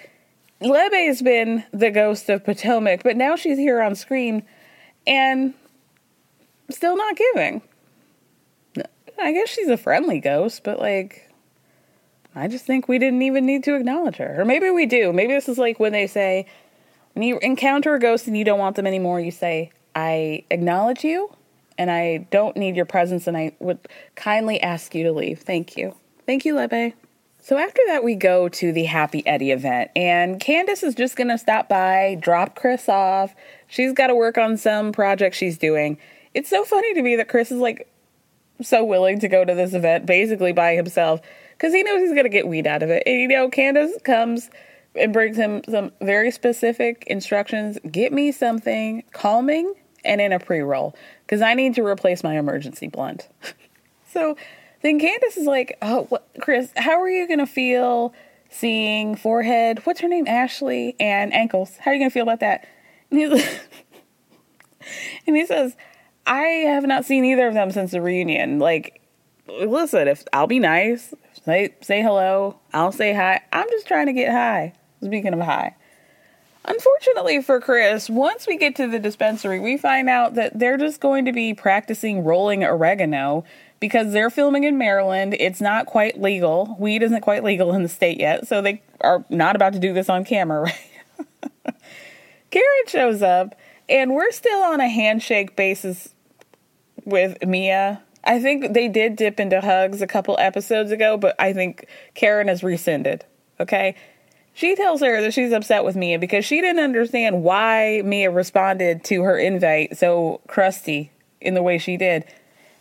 Lebe 0.61 0.93
has 0.93 1.23
been 1.23 1.65
the 1.73 1.93
ghost 1.93 2.29
of 2.29 2.45
Potomac, 2.45 3.05
but 3.05 3.17
now 3.17 3.37
she's 3.37 3.57
here 3.57 3.81
on 3.81 3.95
screen 3.95 4.43
and 5.07 5.55
still 6.71 6.97
not 6.97 7.17
giving. 7.17 7.63
I 9.19 9.33
guess 9.33 9.49
she's 9.49 9.69
a 9.69 9.77
friendly 9.77 10.19
ghost, 10.19 10.65
but 10.65 10.81
like, 10.81 11.31
I 12.35 12.49
just 12.49 12.65
think 12.65 12.89
we 12.89 12.99
didn't 12.99 13.23
even 13.23 13.47
need 13.47 13.63
to 13.65 13.77
acknowledge 13.77 14.17
her. 14.17 14.41
Or 14.41 14.45
maybe 14.45 14.71
we 14.71 14.87
do. 14.87 15.13
Maybe 15.13 15.35
this 15.35 15.49
is 15.49 15.59
like 15.59 15.79
when 15.79 15.93
they 15.93 16.09
say, 16.09 16.47
when 17.15 17.23
you 17.23 17.39
encounter 17.39 17.95
a 17.95 18.01
ghost 18.01 18.27
and 18.27 18.37
you 18.37 18.45
don't 18.45 18.59
want 18.59 18.77
them 18.77 18.87
anymore, 18.87 19.21
you 19.21 19.31
say, 19.31 19.71
I 19.95 20.45
acknowledge 20.51 21.05
you 21.05 21.35
and 21.79 21.91
I 21.91 22.27
don't 22.31 22.57
need 22.57 22.77
your 22.77 22.87
presence 22.87 23.27
and 23.27 23.37
I 23.37 23.53
would 23.59 23.79
kindly 24.15 24.61
ask 24.61 24.95
you 24.95 25.05
to 25.05 25.13
leave. 25.13 25.41
Thank 25.41 25.77
you. 25.77 25.95
Thank 26.27 26.45
you, 26.45 26.55
Lebe. 26.55 26.95
So 27.45 27.59
after 27.59 27.83
that, 27.89 28.05
we 28.05 28.15
go 28.15 28.49
to 28.49 28.73
the 28.73 28.85
Happy 28.85 29.27
Eddie 29.27 29.51
event, 29.51 29.91
and 29.97 30.39
Candace 30.39 30.85
is 30.85 30.95
just 30.95 31.17
gonna 31.17 31.37
stop 31.37 31.69
by, 31.69 32.17
drop 32.21 32.55
Chris 32.55 32.89
off. 32.89 33.35
She's 33.67 33.93
got 33.93 34.07
to 34.07 34.15
work 34.15 34.39
on 34.39 34.57
some 34.57 34.93
project 34.93 35.35
she's 35.35 35.59
doing. 35.59 35.99
It's 36.35 36.49
so 36.49 36.65
funny 36.65 36.95
to 36.95 37.03
me 37.03 37.17
that 37.17 37.29
Chris 37.29 37.51
is 37.51 37.59
like 37.59 37.89
so 38.61 38.85
willing 38.85 39.19
to 39.19 39.29
go 39.29 39.45
to 39.45 39.57
this 39.57 39.75
event 39.75 40.07
basically 40.07 40.53
by 40.53 40.77
himself 40.77 41.21
because 41.55 41.75
he 41.75 41.83
knows 41.83 42.01
he's 42.01 42.15
gonna 42.15 42.29
get 42.29 42.47
weed 42.47 42.69
out 42.69 42.85
of 42.85 42.91
it. 42.91 43.03
And 43.07 43.21
you 43.21 43.27
know, 43.27 43.49
Candace 43.49 44.01
comes 44.05 44.49
and 44.95 45.13
brings 45.13 45.37
him 45.37 45.63
some 45.69 45.93
very 46.01 46.31
specific 46.31 47.05
instructions. 47.07 47.79
Get 47.91 48.13
me 48.13 48.33
something 48.33 49.05
calming 49.13 49.75
and 50.05 50.21
in 50.21 50.33
a 50.33 50.39
pre 50.39 50.61
roll 50.61 50.95
because 51.27 51.43
I 51.43 51.55
need 51.55 51.75
to 51.75 51.87
replace 51.87 52.23
my 52.23 52.39
emergency 52.39 52.89
blunt. 52.89 53.29
so 54.11 54.37
then 54.83 54.99
Candace 54.99 55.37
is 55.37 55.47
like, 55.47 55.79
Oh, 55.83 56.05
what, 56.05 56.29
Chris, 56.41 56.71
how 56.77 57.01
are 57.01 57.09
you 57.09 57.27
going 57.27 57.39
to 57.39 57.47
feel 57.47 58.13
seeing 58.51 59.15
forehead? 59.17 59.81
What's 59.85 60.01
her 60.01 60.09
name? 60.09 60.27
Ashley 60.27 60.97
and 61.01 61.33
ankles. 61.33 61.77
How 61.79 61.91
are 61.91 61.95
you 61.95 62.01
going 62.01 62.11
to 62.11 62.15
feel 62.15 62.25
about 62.25 62.41
that? 62.41 62.69
And, 63.11 63.21
he's 63.21 63.33
and 65.27 65.37
he 65.37 65.47
says, 65.47 65.77
I 66.27 66.43
have 66.43 66.85
not 66.85 67.05
seen 67.05 67.25
either 67.25 67.49
of 67.49 67.55
them 67.55 67.71
since 67.71 67.93
the 67.93 68.01
reunion. 68.01 68.59
Like, 68.59 69.01
listen, 69.49 70.09
if 70.09 70.25
I'll 70.33 70.47
be 70.47 70.59
nice, 70.59 71.15
say 71.45 71.75
say 71.81 72.03
hello, 72.03 72.59
I'll 72.73 72.93
say 72.93 73.13
hi. 73.13 73.41
I'm 73.53 73.69
just 73.71 73.87
trying 73.87 74.07
to 74.07 74.13
get 74.13 74.31
high. 74.31 74.75
Speaking 75.05 75.35
of 75.35 75.41
high. 75.41 75.75
Unfortunately 76.65 77.43
for 77.43 77.61
Chris, 77.61 78.09
once 78.09 78.47
we 78.47 78.57
get 78.57 78.77
to 78.77 78.87
the 78.87 79.01
dispensary, 79.01 79.59
we 79.59 79.77
find 79.77 80.09
out 80.09 80.35
that 80.35 80.59
they're 80.59 80.79
just 80.79 81.01
going 81.01 81.25
to 81.25 81.33
be 81.33 81.55
practicing 81.55 82.23
rolling 82.23 82.63
oregano 82.63 83.45
because 83.81 84.13
they're 84.13 84.31
filming 84.31 84.63
in 84.63 84.79
Maryland. 84.79 85.35
It's 85.41 85.61
not 85.61 85.87
quite 85.87 86.21
legal. 86.21 86.77
Weed 86.79 87.03
isn't 87.03 87.23
quite 87.23 87.43
legal 87.43 87.75
in 87.75 87.83
the 87.83 87.89
state 87.89 88.21
yet, 88.21 88.47
so 88.47 88.63
they 88.63 88.81
are 89.01 89.25
not 89.29 89.57
about 89.57 89.73
to 89.73 89.81
do 89.81 89.93
this 89.93 90.09
on 90.09 90.25
camera, 90.25 90.61
right? 91.67 91.75
Karen 92.53 92.87
shows 92.87 93.23
up, 93.23 93.57
and 93.89 94.15
we're 94.15 94.31
still 94.31 94.63
on 94.63 94.81
a 94.81 94.89
handshake 94.89 95.57
basis 95.57 96.11
with 97.05 97.45
Mia. 97.45 98.01
I 98.23 98.41
think 98.41 98.73
they 98.73 98.87
did 98.87 99.17
dip 99.17 99.41
into 99.41 99.61
hugs 99.61 100.01
a 100.01 100.07
couple 100.07 100.37
episodes 100.39 100.93
ago, 100.93 101.17
but 101.17 101.35
I 101.41 101.53
think 101.53 101.87
Karen 102.15 102.47
has 102.47 102.63
rescinded. 102.63 103.25
Okay? 103.59 103.97
She 104.55 104.77
tells 104.77 105.01
her 105.01 105.21
that 105.23 105.33
she's 105.33 105.53
upset 105.53 105.85
with 105.85 105.97
Mia 105.97 106.19
because 106.19 106.45
she 106.45 106.61
didn't 106.61 106.83
understand 106.83 107.43
why 107.43 108.03
Mia 108.05 108.31
responded 108.31 109.03
to 109.05 109.23
her 109.23 109.39
invite 109.39 109.97
so 109.97 110.41
crusty 110.47 111.11
in 111.41 111.55
the 111.55 111.63
way 111.63 111.79
she 111.79 111.97
did. 111.97 112.25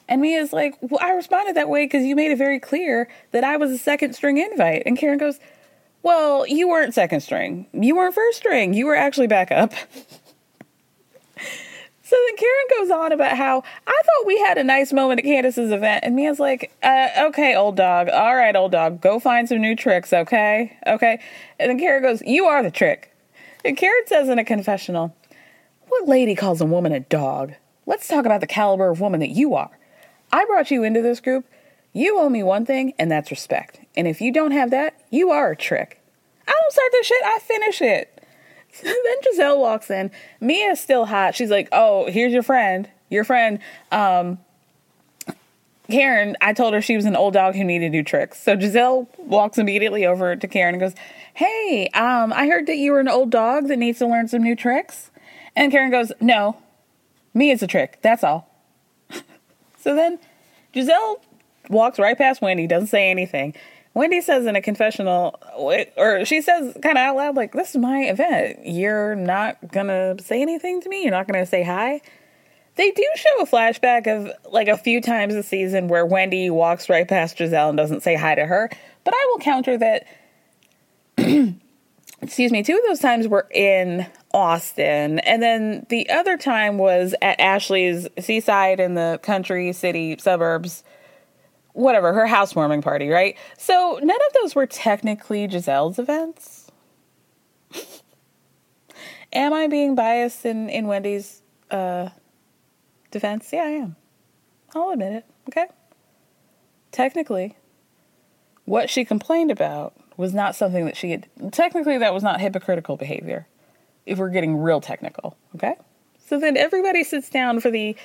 And 0.10 0.22
Mia's 0.22 0.52
like, 0.52 0.76
Well, 0.82 1.00
I 1.02 1.12
responded 1.12 1.56
that 1.56 1.70
way 1.70 1.86
because 1.86 2.04
you 2.04 2.16
made 2.16 2.32
it 2.32 2.38
very 2.38 2.60
clear 2.60 3.08
that 3.32 3.44
I 3.44 3.56
was 3.58 3.72
a 3.72 3.78
second 3.78 4.14
string 4.14 4.38
invite. 4.38 4.84
And 4.86 4.98
Karen 4.98 5.18
goes, 5.18 5.40
Well, 6.04 6.46
you 6.46 6.68
weren't 6.68 6.94
second 6.94 7.22
string. 7.22 7.68
You 7.72 7.96
weren't 7.96 8.16
first 8.16 8.38
string. 8.38 8.74
You 8.74 8.88
were 8.88 8.96
actually 8.96 9.28
backup. 9.28 9.74
So 12.12 12.18
then 12.28 12.36
Karen 12.36 12.66
goes 12.78 12.92
on 12.92 13.14
about 13.14 13.38
how 13.38 13.64
I 13.88 14.02
thought 14.04 14.28
we 14.28 14.38
had 14.40 14.58
a 14.58 14.66
nice 14.66 14.92
moment 14.92 15.22
at 15.22 15.24
Candace's 15.24 15.72
event, 15.72 16.04
and 16.04 16.14
Mia's 16.14 16.42
like, 16.42 16.70
uh, 16.84 17.08
"Okay, 17.28 17.56
old 17.56 17.78
dog. 17.78 18.10
All 18.10 18.36
right, 18.36 18.54
old 18.54 18.74
dog. 18.74 19.00
Go 19.00 19.18
find 19.18 19.48
some 19.48 19.62
new 19.62 19.78
tricks, 19.78 20.12
okay? 20.12 20.78
Okay." 20.86 21.22
And 21.58 21.70
then 21.70 21.80
Karen 21.80 22.04
goes, 22.04 22.22
"You 22.24 22.48
are 22.48 22.62
the 22.62 22.70
trick." 22.70 23.16
And 23.64 23.78
Karen 23.78 24.04
says 24.08 24.28
in 24.28 24.40
a 24.40 24.44
confessional, 24.44 25.16
"What 25.88 26.06
lady 26.06 26.36
calls 26.36 26.60
a 26.60 26.66
woman 26.66 26.92
a 26.92 27.00
dog? 27.00 27.54
Let's 27.86 28.10
talk 28.10 28.26
about 28.26 28.42
the 28.42 28.46
caliber 28.46 28.90
of 28.90 29.00
woman 29.00 29.22
that 29.22 29.30
you 29.30 29.56
are. 29.56 29.80
I 30.34 30.44
brought 30.44 30.70
you 30.70 30.84
into 30.84 31.02
this 31.02 31.22
group. 31.22 31.46
You 31.94 32.20
owe 32.20 32.28
me 32.28 32.44
one 32.44 32.66
thing, 32.66 32.94
and 33.00 33.10
that's 33.10 33.32
respect. 33.32 33.80
And 33.96 34.06
if 34.06 34.20
you 34.20 34.34
don't 34.34 34.52
have 34.52 34.70
that, 34.72 34.96
you 35.12 35.32
are 35.32 35.52
a 35.52 35.56
trick. 35.56 36.02
I 36.46 36.52
don't 36.52 36.74
start 36.74 36.92
this 36.92 37.08
shit. 37.08 37.24
I 37.24 37.40
finish 37.40 37.82
it." 37.82 38.11
then 38.84 39.16
Gizelle 39.24 39.60
walks 39.60 39.90
in. 39.90 40.12
Mia's 40.40 40.80
still 40.80 41.06
hot. 41.06 41.36
She's 41.36 41.50
like, 41.50 41.68
"Oh, 41.72 42.10
here's 42.10 42.34
your 42.34 42.44
friend. 42.44 42.90
Your 43.10 43.24
friend, 43.24 43.60
um, 43.92 44.40
Karen. 45.90 46.38
I 46.42 46.54
told 46.54 46.74
her 46.74 46.82
she 46.82 46.96
was 46.96 47.06
an 47.06 47.16
old 47.16 47.34
dog 47.34 47.56
who 47.56 47.64
needed 47.64 47.92
new 47.92 48.04
tricks." 48.04 48.42
So 48.42 48.56
Gizelle 48.56 49.08
walks 49.18 49.58
immediately 49.58 50.06
over 50.06 50.36
to 50.36 50.48
Karen 50.48 50.76
and 50.76 50.82
goes, 50.82 50.96
"Hey, 51.34 51.90
um, 51.94 52.32
I 52.34 52.48
heard 52.48 52.68
that 52.68 52.78
you 52.78 52.92
were 52.92 53.00
an 53.00 53.10
old 53.10 53.30
dog 53.30 53.68
that 53.68 53.78
needs 53.78 54.00
to 54.00 54.08
learn 54.08 54.28
some 54.28 54.44
new 54.44 54.56
tricks." 54.56 55.12
And 55.56 55.72
Karen 55.72 55.92
goes, 55.92 56.12
"No, 56.22 56.58
Mia 57.34 57.54
is 57.54 57.64
a 57.64 57.68
trick. 57.68 58.00
That's 58.02 58.24
all." 58.24 58.50
so 59.80 59.96
then 59.96 60.20
Gizelle 60.74 61.18
walks 61.70 62.00
right 62.00 62.18
past 62.18 62.42
Wendy, 62.42 62.68
doesn't 62.68 62.88
say 62.88 63.10
anything. 63.10 63.54
Wendy 63.94 64.22
says 64.22 64.46
in 64.46 64.56
a 64.56 64.62
confessional, 64.62 65.40
or 65.98 66.24
she 66.24 66.42
says 66.42 66.78
kind 66.82 66.98
of 66.98 67.02
out 67.02 67.16
loud, 67.18 67.36
like, 67.36 67.52
This 67.52 67.72
is 67.72 67.78
my 67.78 68.04
event. 68.04 68.60
You're 68.66 69.16
not 69.16 69.72
gonna 69.72 70.16
say 70.22 70.42
anything 70.42 70.82
to 70.82 70.90
me? 70.90 71.04
You're 71.04 71.12
not 71.12 71.28
gonna 71.28 71.46
say 71.46 71.64
hi? 71.64 72.02
They 72.76 72.92
do 72.92 73.06
show 73.16 73.42
a 73.42 73.46
flashback 73.46 74.08
of 74.08 74.32
like 74.50 74.70
a 74.70 74.78
few 74.78 75.02
times 75.02 75.36
a 75.36 75.44
season 75.44 75.90
where 75.90 76.06
Wendy 76.06 76.50
walks 76.50 76.90
right 76.90 77.08
past 77.08 77.38
Gizelle 77.38 77.70
and 77.70 77.78
doesn't 77.78 78.02
say 78.02 78.16
hi 78.16 78.36
to 78.36 78.46
her. 78.46 78.70
But 79.04 79.14
I 79.14 79.28
will 79.30 79.40
counter 79.40 79.78
that, 79.78 80.08
excuse 82.22 82.52
me, 82.52 82.64
two 82.64 82.78
of 82.78 82.84
those 82.88 83.00
times 83.00 83.28
were 83.28 83.48
in 83.52 84.08
Austin. 84.34 85.20
And 85.20 85.44
then 85.44 85.86
the 85.90 86.10
other 86.10 86.38
time 86.38 86.78
was 86.78 87.14
at 87.22 87.42
Ashley's 87.42 88.08
seaside 88.20 88.80
in 88.80 88.94
the 88.94 89.20
country, 89.22 89.74
city, 89.74 90.16
suburbs 90.18 90.86
whatever, 91.74 92.14
her 92.14 92.28
housewarming 92.28 92.82
party, 92.82 93.10
right? 93.10 93.38
So 93.58 94.00
none 94.02 94.10
of 94.10 94.34
those 94.42 94.56
were 94.56 94.66
technically 94.66 95.48
Gizelle's 95.48 96.00
events. 96.00 96.72
am 99.34 99.54
I 99.54 99.68
being 99.68 99.96
biased 99.96 100.46
in, 100.46 100.70
in 100.70 100.88
Wendy's 100.88 101.42
uh, 101.70 102.10
defense? 103.10 103.50
Yeah, 103.52 103.64
I 103.64 103.70
am. 103.70 103.96
I'll 104.76 104.92
admit 104.92 105.14
it, 105.14 105.26
okay? 105.50 105.68
Technically, 106.92 107.58
what 108.66 108.90
she 108.90 109.06
complained 109.06 109.52
about 109.52 109.94
was 110.18 110.34
not 110.34 110.56
something 110.56 110.86
that 110.86 110.96
she 110.96 111.12
had. 111.12 111.28
Technically, 111.52 111.98
that 111.98 112.14
was 112.14 112.24
not 112.24 112.42
hypocritical 112.42 112.98
behavior, 112.98 113.48
if 114.06 114.18
we're 114.18 114.30
getting 114.30 114.58
real 114.58 114.82
technical, 114.82 115.38
okay? 115.56 115.76
So 116.26 116.40
then 116.40 116.56
everybody 116.56 117.04
sits 117.04 117.30
down 117.30 117.60
for 117.60 117.70
the 117.70 117.96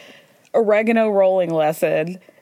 oregano 0.54 1.08
rolling 1.08 1.50
lesson 1.50 2.18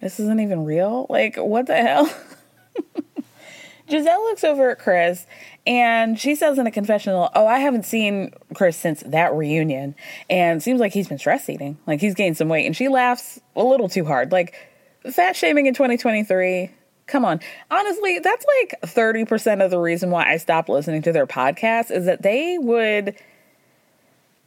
this 0.00 0.20
isn't 0.20 0.40
even 0.40 0.64
real. 0.64 1.06
Like, 1.08 1.36
what 1.36 1.66
the 1.66 1.76
hell? 1.76 2.12
Gizelle 3.88 4.24
looks 4.24 4.42
over 4.42 4.70
at 4.70 4.78
Chris 4.78 5.26
and 5.66 6.18
she 6.18 6.34
says 6.34 6.58
in 6.58 6.66
a 6.66 6.72
confessional, 6.72 7.30
Oh, 7.34 7.46
I 7.46 7.60
haven't 7.60 7.84
seen 7.84 8.32
Chris 8.54 8.76
since 8.76 9.02
that 9.06 9.32
reunion. 9.32 9.94
And 10.28 10.62
seems 10.62 10.80
like 10.80 10.92
he's 10.92 11.08
been 11.08 11.18
stress 11.18 11.48
eating. 11.48 11.78
Like 11.86 12.00
he's 12.00 12.14
gained 12.14 12.36
some 12.36 12.48
weight. 12.48 12.66
And 12.66 12.76
she 12.76 12.88
laughs 12.88 13.40
a 13.54 13.62
little 13.62 13.88
too 13.88 14.04
hard. 14.04 14.32
Like, 14.32 14.54
fat 15.10 15.36
shaming 15.36 15.66
in 15.66 15.74
2023. 15.74 16.70
Come 17.06 17.24
on. 17.24 17.40
Honestly, 17.70 18.18
that's 18.18 18.44
like 18.60 18.80
30% 18.82 19.64
of 19.64 19.70
the 19.70 19.78
reason 19.78 20.10
why 20.10 20.30
I 20.32 20.38
stopped 20.38 20.68
listening 20.68 21.02
to 21.02 21.12
their 21.12 21.26
podcast 21.26 21.92
is 21.92 22.06
that 22.06 22.22
they 22.22 22.58
would 22.58 23.16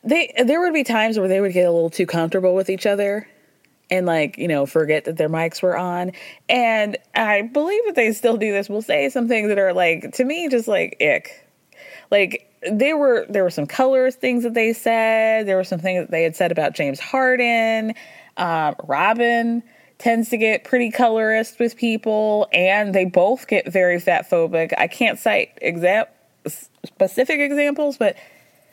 they 0.04 0.34
there 0.46 0.62
would 0.62 0.74
be 0.74 0.84
times 0.84 1.20
where 1.20 1.28
they 1.28 1.42
would 1.42 1.54
get 1.54 1.68
a 1.68 1.72
little 1.72 1.90
too 1.90 2.06
comfortable 2.06 2.56
with 2.56 2.70
each 2.70 2.86
other 2.86 3.28
and 3.90 4.06
like 4.06 4.38
you 4.38 4.48
know 4.48 4.66
forget 4.66 5.06
that 5.06 5.18
their 5.18 5.30
mics 5.30 5.62
were 5.62 5.78
on. 5.78 6.12
And 6.48 6.98
i 7.16 7.42
believe 7.42 7.82
that 7.86 7.96
they 7.96 8.12
still 8.14 8.38
do 8.38 8.52
this. 8.52 8.70
Will 8.70 8.82
say 8.82 9.10
some 9.10 9.28
things 9.28 9.50
that 9.50 9.60
are 9.60 9.74
like 9.74 10.14
to 10.14 10.24
me 10.24 10.50
just 10.50 10.68
like 10.68 10.98
ick. 11.02 11.46
Like 12.12 12.46
there 12.70 12.98
were 12.98 13.26
there 13.30 13.44
were 13.44 13.50
some 13.50 13.68
colors 13.68 14.16
things 14.16 14.44
that 14.44 14.54
they 14.54 14.74
said. 14.74 15.48
There 15.48 15.58
were 15.58 15.64
some 15.64 15.80
things 15.80 16.04
that 16.04 16.12
they 16.12 16.24
had 16.24 16.36
said 16.36 16.52
about 16.52 16.74
james 16.74 17.00
harden. 17.00 17.94
Um, 18.38 18.76
robin 18.86 19.64
tends 20.00 20.30
to 20.30 20.38
get 20.38 20.64
pretty 20.64 20.90
colorist 20.90 21.60
with 21.60 21.76
people, 21.76 22.48
and 22.54 22.96
they 22.96 23.06
both 23.06 23.48
get 23.48 23.72
very 23.72 24.00
fat 24.00 24.30
phobic. 24.30 24.74
I 24.78 24.88
can't 24.88 25.20
cite 25.20 25.50
exact 25.62 26.16
specific 26.86 27.40
examples, 27.40 27.98
but 27.98 28.16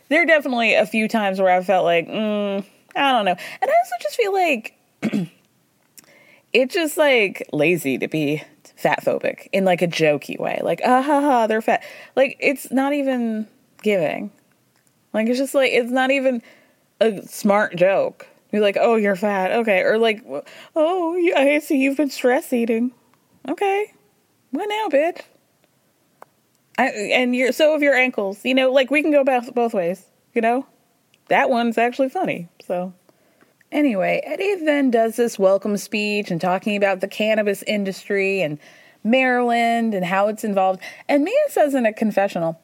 there 0.09 0.23
are 0.23 0.27
definitely 0.27 0.75
a 0.75 0.87
few 0.87 1.09
times 1.09 1.41
where 1.41 1.51
I 1.51 1.63
felt 1.63 1.85
like, 1.85 2.07
mm, 2.07 2.65
I 2.95 3.13
don't 3.13 3.25
know. 3.25 3.33
And 3.33 3.71
I 3.71 3.75
also 3.83 3.95
just 4.01 4.15
feel 4.15 4.33
like 4.33 4.76
it's 6.53 6.75
just 6.75 6.97
like 6.97 7.47
lazy 7.53 7.99
to 7.99 8.09
be 8.09 8.43
fat 8.77 9.03
phobic 9.05 9.49
in 9.53 9.65
like 9.65 9.83
a 9.83 9.89
jokey 9.89 10.39
way. 10.39 10.61
Like, 10.63 10.81
ah 10.85 11.03
ha 11.03 11.21
ha, 11.21 11.47
they're 11.47 11.63
fat. 11.63 11.83
Like, 12.15 12.37
it's 12.41 12.71
not 12.71 12.93
even 12.93 13.47
giving. 13.83 14.31
Like, 15.13 15.29
it's 15.29 15.39
just 15.39 15.55
like, 15.55 15.73
it's 15.73 15.91
not 15.91 16.11
even 16.11 16.43
a 17.01 17.23
smart 17.27 17.77
joke. 17.77 18.27
You're 18.53 18.63
like, 18.63 18.77
oh, 18.81 18.97
you're 18.97 19.17
fat. 19.17 19.53
Okay. 19.53 19.81
Or 19.81 19.99
like, 19.99 20.25
oh, 20.75 21.33
I 21.37 21.59
see 21.59 21.79
you've 21.79 21.97
been 21.97 22.11
stress 22.11 22.53
eating. 22.53 22.93
Okay. 23.49 23.93
What 24.51 24.67
now, 24.67 24.89
bitch? 24.89 25.23
I, 26.79 26.89
and 26.89 27.35
you're 27.35 27.53
so 27.53 27.75
of 27.75 27.83
your 27.83 27.95
ankles. 27.95 28.45
You 28.45 28.55
know, 28.55 28.71
like 28.71 28.91
we 28.91 29.03
can 29.03 29.11
go 29.11 29.25
both 29.25 29.55
both 29.55 29.75
ways. 29.75 30.07
You 30.35 30.43
know, 30.43 30.67
that 31.29 31.51
one's 31.51 31.79
actually 31.79 32.09
funny. 32.09 32.49
So 32.67 32.93
anyway, 33.73 34.21
Eddie 34.25 34.65
then 34.65 34.91
does 34.91 35.17
this 35.17 35.39
welcome 35.39 35.77
speech 35.77 36.31
and 36.31 36.41
talking 36.41 36.77
about 36.77 37.01
the 37.01 37.09
cannabis 37.09 37.63
industry 37.65 38.43
and 38.43 38.59
Maryland 39.05 39.95
and 39.95 40.05
how 40.05 40.29
it's 40.29 40.45
involved. 40.45 40.81
And 41.09 41.25
Mia 41.25 41.35
says 41.49 41.75
in 41.75 41.87
a 41.87 41.93
confessional, 41.93 42.61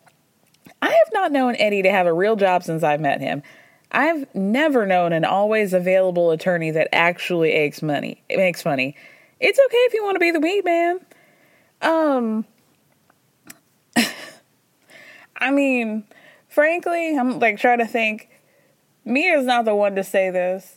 I 0.81 0.89
have 0.89 1.13
not 1.13 1.33
known 1.33 1.57
Eddie 1.59 1.83
to 1.83 1.91
have 1.91 2.07
a 2.07 2.13
real 2.13 2.37
job 2.37 2.65
since 2.65 2.83
I've 2.83 3.01
met 3.01 3.21
him. 3.21 3.43
I've 3.93 4.35
never 4.35 4.87
known 4.87 5.13
an 5.13 5.25
always 5.25 5.73
available 5.73 6.31
attorney 6.31 6.71
that 6.71 6.89
actually 6.93 7.53
makes 7.53 7.83
money. 7.83 8.23
It 8.29 8.39
makes 8.39 8.65
money. 8.65 8.97
It's 9.39 9.59
okay 9.59 9.77
if 9.77 9.95
you 9.95 10.03
want 10.03 10.17
to 10.17 10.21
be 10.21 10.31
the 10.31 10.41
weed 10.41 10.65
man. 10.65 11.01
Um, 11.83 12.47
I 15.37 15.51
mean, 15.51 16.05
frankly, 16.49 17.17
I'm 17.17 17.39
like 17.39 17.59
trying 17.59 17.79
to 17.79 17.87
think. 17.87 18.29
Mia's 19.05 19.45
not 19.45 19.65
the 19.65 19.75
one 19.75 19.97
to 19.97 20.05
say 20.05 20.31
this. 20.31 20.77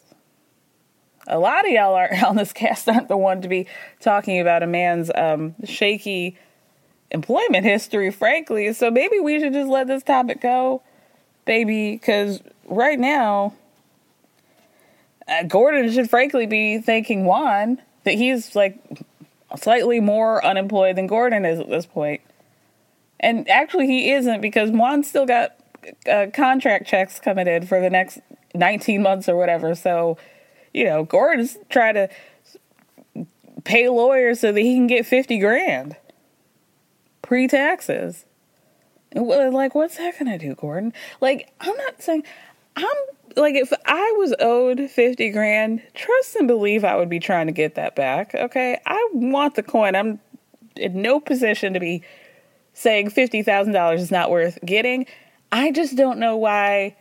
A 1.28 1.40
lot 1.40 1.66
of 1.66 1.72
y'all 1.72 1.96
aren't 1.96 2.24
on 2.24 2.36
this 2.36 2.54
cast 2.54 2.88
aren't 2.88 3.08
the 3.08 3.18
one 3.18 3.42
to 3.42 3.48
be 3.48 3.68
talking 4.00 4.40
about 4.40 4.64
a 4.64 4.68
man's 4.68 5.12
um, 5.16 5.56
shaky 5.64 6.38
employment 7.12 7.66
history, 7.66 8.12
frankly. 8.12 8.74
So 8.74 8.92
maybe 8.92 9.20
we 9.20 9.40
should 9.40 9.54
just 9.54 9.70
let 9.70 9.88
this 9.88 10.04
topic 10.04 10.42
go, 10.42 10.82
baby, 11.46 11.94
because 11.94 12.42
right 12.68 13.00
now, 13.00 13.54
uh, 15.28 15.44
Gordon 15.44 15.92
should 15.92 16.10
frankly 16.10 16.46
be 16.46 16.80
thanking 16.80 17.26
Juan 17.26 17.82
that 18.04 18.14
he's 18.14 18.56
like 18.56 18.78
slightly 19.58 20.00
more 20.00 20.44
unemployed 20.46 20.96
than 20.96 21.08
Gordon 21.08 21.46
is 21.46 21.60
at 21.60 21.70
this 21.70 21.86
point. 21.86 22.22
And 23.20 23.50
actually, 23.50 23.88
he 23.88 24.12
isn't 24.12 24.42
because 24.42 24.70
Juan's 24.72 25.08
still 25.08 25.26
got 25.26 25.56
uh, 26.10 26.28
contract 26.34 26.88
checks 26.88 27.20
coming 27.20 27.48
in 27.48 27.66
for 27.66 27.80
the 27.80 27.90
next 27.90 28.20
19 28.54 29.02
months 29.02 29.30
or 29.30 29.36
whatever. 29.36 29.74
So, 29.74 30.18
you 30.76 30.84
know, 30.84 31.06
Gordon's 31.06 31.58
trying 31.70 31.94
to 31.94 32.10
pay 33.64 33.88
lawyers 33.88 34.42
so 34.42 34.52
that 34.52 34.60
he 34.60 34.76
can 34.76 34.88
get 34.88 35.06
50 35.06 35.40
grand 35.40 35.96
pre 37.22 37.48
taxes. 37.48 38.26
Like, 39.14 39.74
what's 39.74 39.98
that 39.98 40.20
gonna 40.20 40.38
do, 40.38 40.54
Gordon? 40.56 40.92
Like, 41.22 41.50
I'm 41.62 41.76
not 41.78 42.02
saying 42.02 42.24
I'm 42.76 42.86
like 43.38 43.56
if 43.56 43.72
I 43.86 44.16
was 44.18 44.36
owed 44.42 44.90
50 44.90 45.30
grand, 45.30 45.82
trust 45.94 46.36
and 46.36 46.48
believe 46.48 46.84
I 46.84 46.98
would 46.98 47.10
be 47.10 47.20
trying 47.20 47.48
to 47.48 47.54
get 47.54 47.76
that 47.76 47.96
back. 47.96 48.36
Okay. 48.36 48.78
I 48.86 49.10
want 49.14 49.56
the 49.56 49.64
coin. 49.64 49.96
I'm 49.96 50.20
in 50.76 51.02
no 51.02 51.22
position 51.22 51.74
to 51.74 51.80
be 51.80 52.04
saying 52.74 53.12
$50,000 53.12 53.96
is 53.96 54.12
not 54.12 54.30
worth 54.30 54.60
getting. 54.66 55.06
I 55.54 55.72
just 55.72 55.96
don't 55.96 56.20
know 56.20 56.36
why 56.36 56.98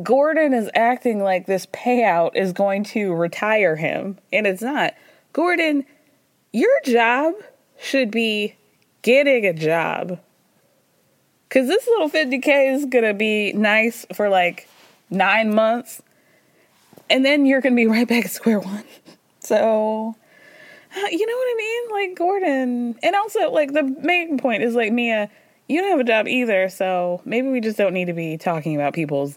Gordon 0.00 0.54
is 0.54 0.70
acting 0.74 1.22
like 1.22 1.46
this 1.46 1.66
payout 1.66 2.34
is 2.34 2.52
going 2.52 2.84
to 2.84 3.12
retire 3.12 3.76
him, 3.76 4.18
and 4.32 4.46
it's 4.46 4.62
not. 4.62 4.94
Gordon, 5.32 5.84
your 6.52 6.80
job 6.84 7.34
should 7.78 8.10
be 8.10 8.54
getting 9.02 9.44
a 9.44 9.52
job. 9.52 10.18
Because 11.48 11.68
this 11.68 11.86
little 11.86 12.08
50K 12.08 12.74
is 12.74 12.86
going 12.86 13.04
to 13.04 13.12
be 13.12 13.52
nice 13.52 14.06
for 14.14 14.30
like 14.30 14.66
nine 15.10 15.54
months, 15.54 16.00
and 17.10 17.24
then 17.24 17.44
you're 17.44 17.60
going 17.60 17.74
to 17.74 17.76
be 17.76 17.86
right 17.86 18.08
back 18.08 18.24
at 18.24 18.30
square 18.30 18.60
one. 18.60 18.84
So, 19.44 20.14
uh, 20.96 21.06
you 21.10 21.26
know 21.26 21.36
what 21.36 21.48
I 21.48 21.54
mean? 21.58 21.90
Like, 21.90 22.16
Gordon. 22.16 22.96
And 23.02 23.16
also, 23.16 23.50
like, 23.50 23.72
the 23.72 23.82
main 23.82 24.38
point 24.38 24.62
is 24.62 24.76
like, 24.76 24.92
Mia, 24.92 25.28
you 25.68 25.80
don't 25.80 25.90
have 25.90 25.98
a 25.98 26.04
job 26.04 26.28
either, 26.28 26.68
so 26.68 27.20
maybe 27.24 27.48
we 27.48 27.60
just 27.60 27.76
don't 27.76 27.92
need 27.92 28.04
to 28.04 28.12
be 28.12 28.38
talking 28.38 28.76
about 28.76 28.94
people's 28.94 29.36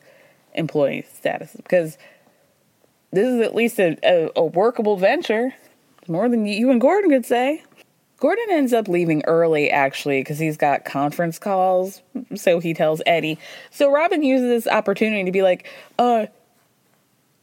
employee 0.56 1.06
status 1.13 1.56
because 1.56 1.98
this 3.12 3.28
is 3.28 3.41
at 3.41 3.56
least 3.56 3.80
a, 3.80 3.98
a, 4.04 4.32
a 4.36 4.46
workable 4.46 4.98
venture. 4.98 5.54
More 6.08 6.30
than 6.30 6.46
you 6.46 6.70
and 6.70 6.80
Gordon 6.80 7.10
could 7.10 7.26
say. 7.26 7.63
Gordon 8.20 8.46
ends 8.50 8.74
up 8.74 8.88
leaving 8.88 9.24
early 9.26 9.70
actually 9.70 10.22
because 10.22 10.39
he's 10.39 10.58
got 10.58 10.86
conference 10.86 11.38
calls. 11.38 12.02
So 12.36 12.60
he 12.60 12.74
tells 12.74 13.02
Eddie. 13.06 13.38
So 13.72 13.91
Robin 13.91 14.24
uses 14.24 14.63
this 14.63 14.74
opportunity 14.74 15.24
to 15.26 15.32
be 15.32 15.41
like, 15.41 15.68
uh, 16.00 16.28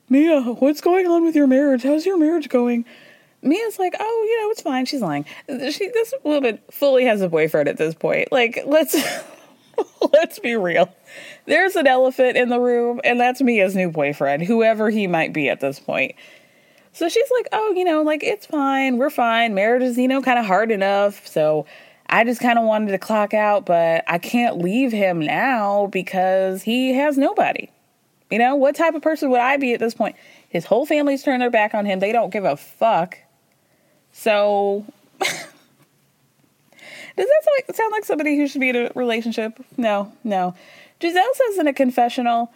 Mia, 0.09 0.43
what's 0.43 0.81
going 0.81 1.07
on 1.07 1.25
with 1.25 1.35
your 1.35 1.47
marriage? 1.47 1.83
How's 1.83 2.07
your 2.07 2.19
marriage 2.19 2.49
going? 2.49 2.85
Mia's 3.43 3.79
like, 3.79 3.95
oh, 3.99 4.27
you 4.29 4.43
know, 4.43 4.51
it's 4.51 4.63
fine. 4.63 4.87
She's 4.87 5.01
lying. 5.01 5.25
She 5.49 5.89
this 5.89 6.15
woman 6.23 6.61
fully 6.71 7.05
has 7.07 7.23
a 7.23 7.29
boyfriend 7.29 7.69
at 7.69 7.77
this 7.77 7.95
point. 7.95 8.31
Like, 8.31 8.61
let's 8.67 8.97
let's 10.13 10.39
be 10.39 10.55
real. 10.55 10.95
There's 11.47 11.77
an 11.77 11.87
elephant 11.87 12.37
in 12.37 12.49
the 12.49 12.61
room, 12.61 13.01
and 13.05 13.19
that's 13.19 13.43
Mia's 13.43 13.75
new 13.75 13.91
boyfriend, 13.91 14.45
whoever 14.45 14.91
he 14.91 15.07
might 15.07 15.33
be 15.33 15.49
at 15.49 15.61
this 15.61 15.81
point. 15.81 16.15
So 16.93 17.09
she's 17.09 17.31
like, 17.35 17.49
oh, 17.53 17.73
you 17.73 17.85
know, 17.85 18.03
like 18.03 18.23
it's 18.23 18.47
fine. 18.47 18.99
We're 18.99 19.11
fine. 19.11 19.55
Marriage 19.55 19.83
is, 19.83 19.99
you 19.99 20.09
know, 20.09 20.23
kind 20.23 20.39
of 20.39 20.45
hard 20.45 20.71
enough. 20.71 21.27
So 21.27 21.67
I 22.09 22.25
just 22.25 22.41
kind 22.41 22.59
of 22.59 22.65
wanted 22.67 22.91
to 22.91 22.99
clock 22.99 23.33
out, 23.33 23.65
but 23.65 24.05
I 24.07 24.19
can't 24.19 24.59
leave 24.59 24.93
him 24.93 25.21
now 25.21 25.87
because 25.87 26.63
he 26.63 26.95
has 26.95 27.17
nobody. 27.17 27.71
You 28.31 28.39
know, 28.39 28.55
what 28.55 28.77
type 28.77 28.95
of 28.95 29.03
person 29.03 29.31
would 29.31 29.41
I 29.41 29.57
be 29.57 29.73
at 29.73 29.81
this 29.81 29.95
point? 29.95 30.17
His 30.49 30.65
whole 30.65 30.87
family's 30.87 31.23
turned 31.23 31.43
their 31.43 31.51
back 31.51 31.75
on 31.75 31.87
him. 31.87 32.01
They 32.01 32.13
don't 32.13 32.31
give 32.31 32.45
a 32.45 32.57
fuck. 32.57 33.19
So, 34.13 34.85
does 35.19 35.29
that 37.17 37.17
sound 37.17 37.57
like, 37.57 37.77
sound 37.77 37.93
like 37.93 38.05
somebody 38.05 38.37
who 38.37 38.47
should 38.47 38.61
be 38.61 38.69
in 38.69 38.77
a 38.77 38.93
relationship? 38.95 39.63
No, 39.79 40.13
no. 40.25 40.55
Gizelle 41.03 41.35
says 41.35 41.59
in 41.59 41.67
a 41.67 41.73
confessional 41.73 42.53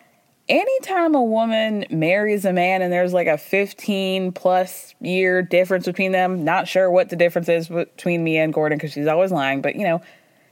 anytime 0.49 1.15
a 1.15 1.23
woman 1.23 1.85
marries 1.91 2.45
a 2.45 2.53
man 2.53 2.83
and 2.83 2.93
there's 2.93 3.13
like 3.13 3.27
a 3.27 3.39
15 3.39 4.33
plus 4.33 4.95
year 5.01 5.43
difference 5.43 5.87
between 5.87 6.13
them, 6.13 6.45
not 6.45 6.69
sure 6.69 6.91
what 6.91 7.09
the 7.09 7.17
difference 7.17 7.49
is 7.49 7.69
between 7.69 8.23
me 8.23 8.37
and 8.39 8.53
Gordon 8.53 8.79
because 8.79 8.93
she's 8.93 9.07
always 9.07 9.33
lying, 9.33 9.61
but 9.61 9.77
you 9.77 9.85
know, 9.85 10.01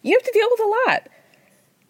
you 0.02 0.12
have 0.12 0.22
to 0.22 0.32
deal 0.32 0.48
with 0.50 0.60
a 0.60 0.90
lot. 0.90 1.08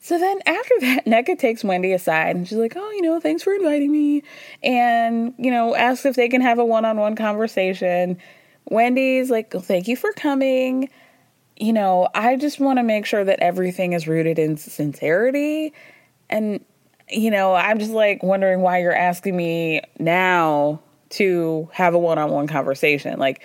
So 0.01 0.19
then 0.19 0.40
after 0.45 0.75
that, 0.81 1.07
Nneka 1.07 1.38
takes 1.38 1.64
Wendy 1.64 1.93
aside 1.93 2.37
and 2.37 2.47
she's 2.47 2.59
like, 2.59 2.75
Oh, 2.77 2.90
you 2.90 3.03
know, 3.03 3.21
thanks 3.21 3.43
for 3.43 3.55
inviting 3.55 3.90
me. 3.90 4.23
And, 4.62 5.35
you 5.38 5.51
know, 5.51 5.75
asks 5.75 6.05
if 6.05 6.17
they 6.17 6.29
can 6.29 6.43
have 6.43 6.59
a 6.59 6.64
one 6.64 6.85
on 6.85 6.99
one 6.99 7.17
conversation. 7.17 8.19
Wendy's 8.67 9.31
like, 9.31 9.51
Thank 9.51 9.88
you 9.88 9.97
for 9.97 10.12
coming. 10.12 10.90
You 11.57 11.73
know, 11.73 12.09
I 12.14 12.37
just 12.37 12.61
want 12.61 12.79
to 12.79 12.83
make 12.83 13.07
sure 13.07 13.25
that 13.25 13.38
everything 13.40 13.93
is 13.93 14.09
rooted 14.09 14.38
in 14.38 14.57
sincerity. 14.57 15.73
And 16.30 16.64
you 17.08 17.30
know, 17.30 17.54
I'm 17.54 17.78
just 17.78 17.92
like 17.92 18.22
wondering 18.22 18.60
why 18.60 18.80
you're 18.80 18.94
asking 18.94 19.37
me 19.37 19.82
now 19.98 20.80
to 21.10 21.68
have 21.72 21.94
a 21.94 21.98
one 21.98 22.18
on 22.18 22.30
one 22.30 22.46
conversation. 22.46 23.18
Like, 23.18 23.42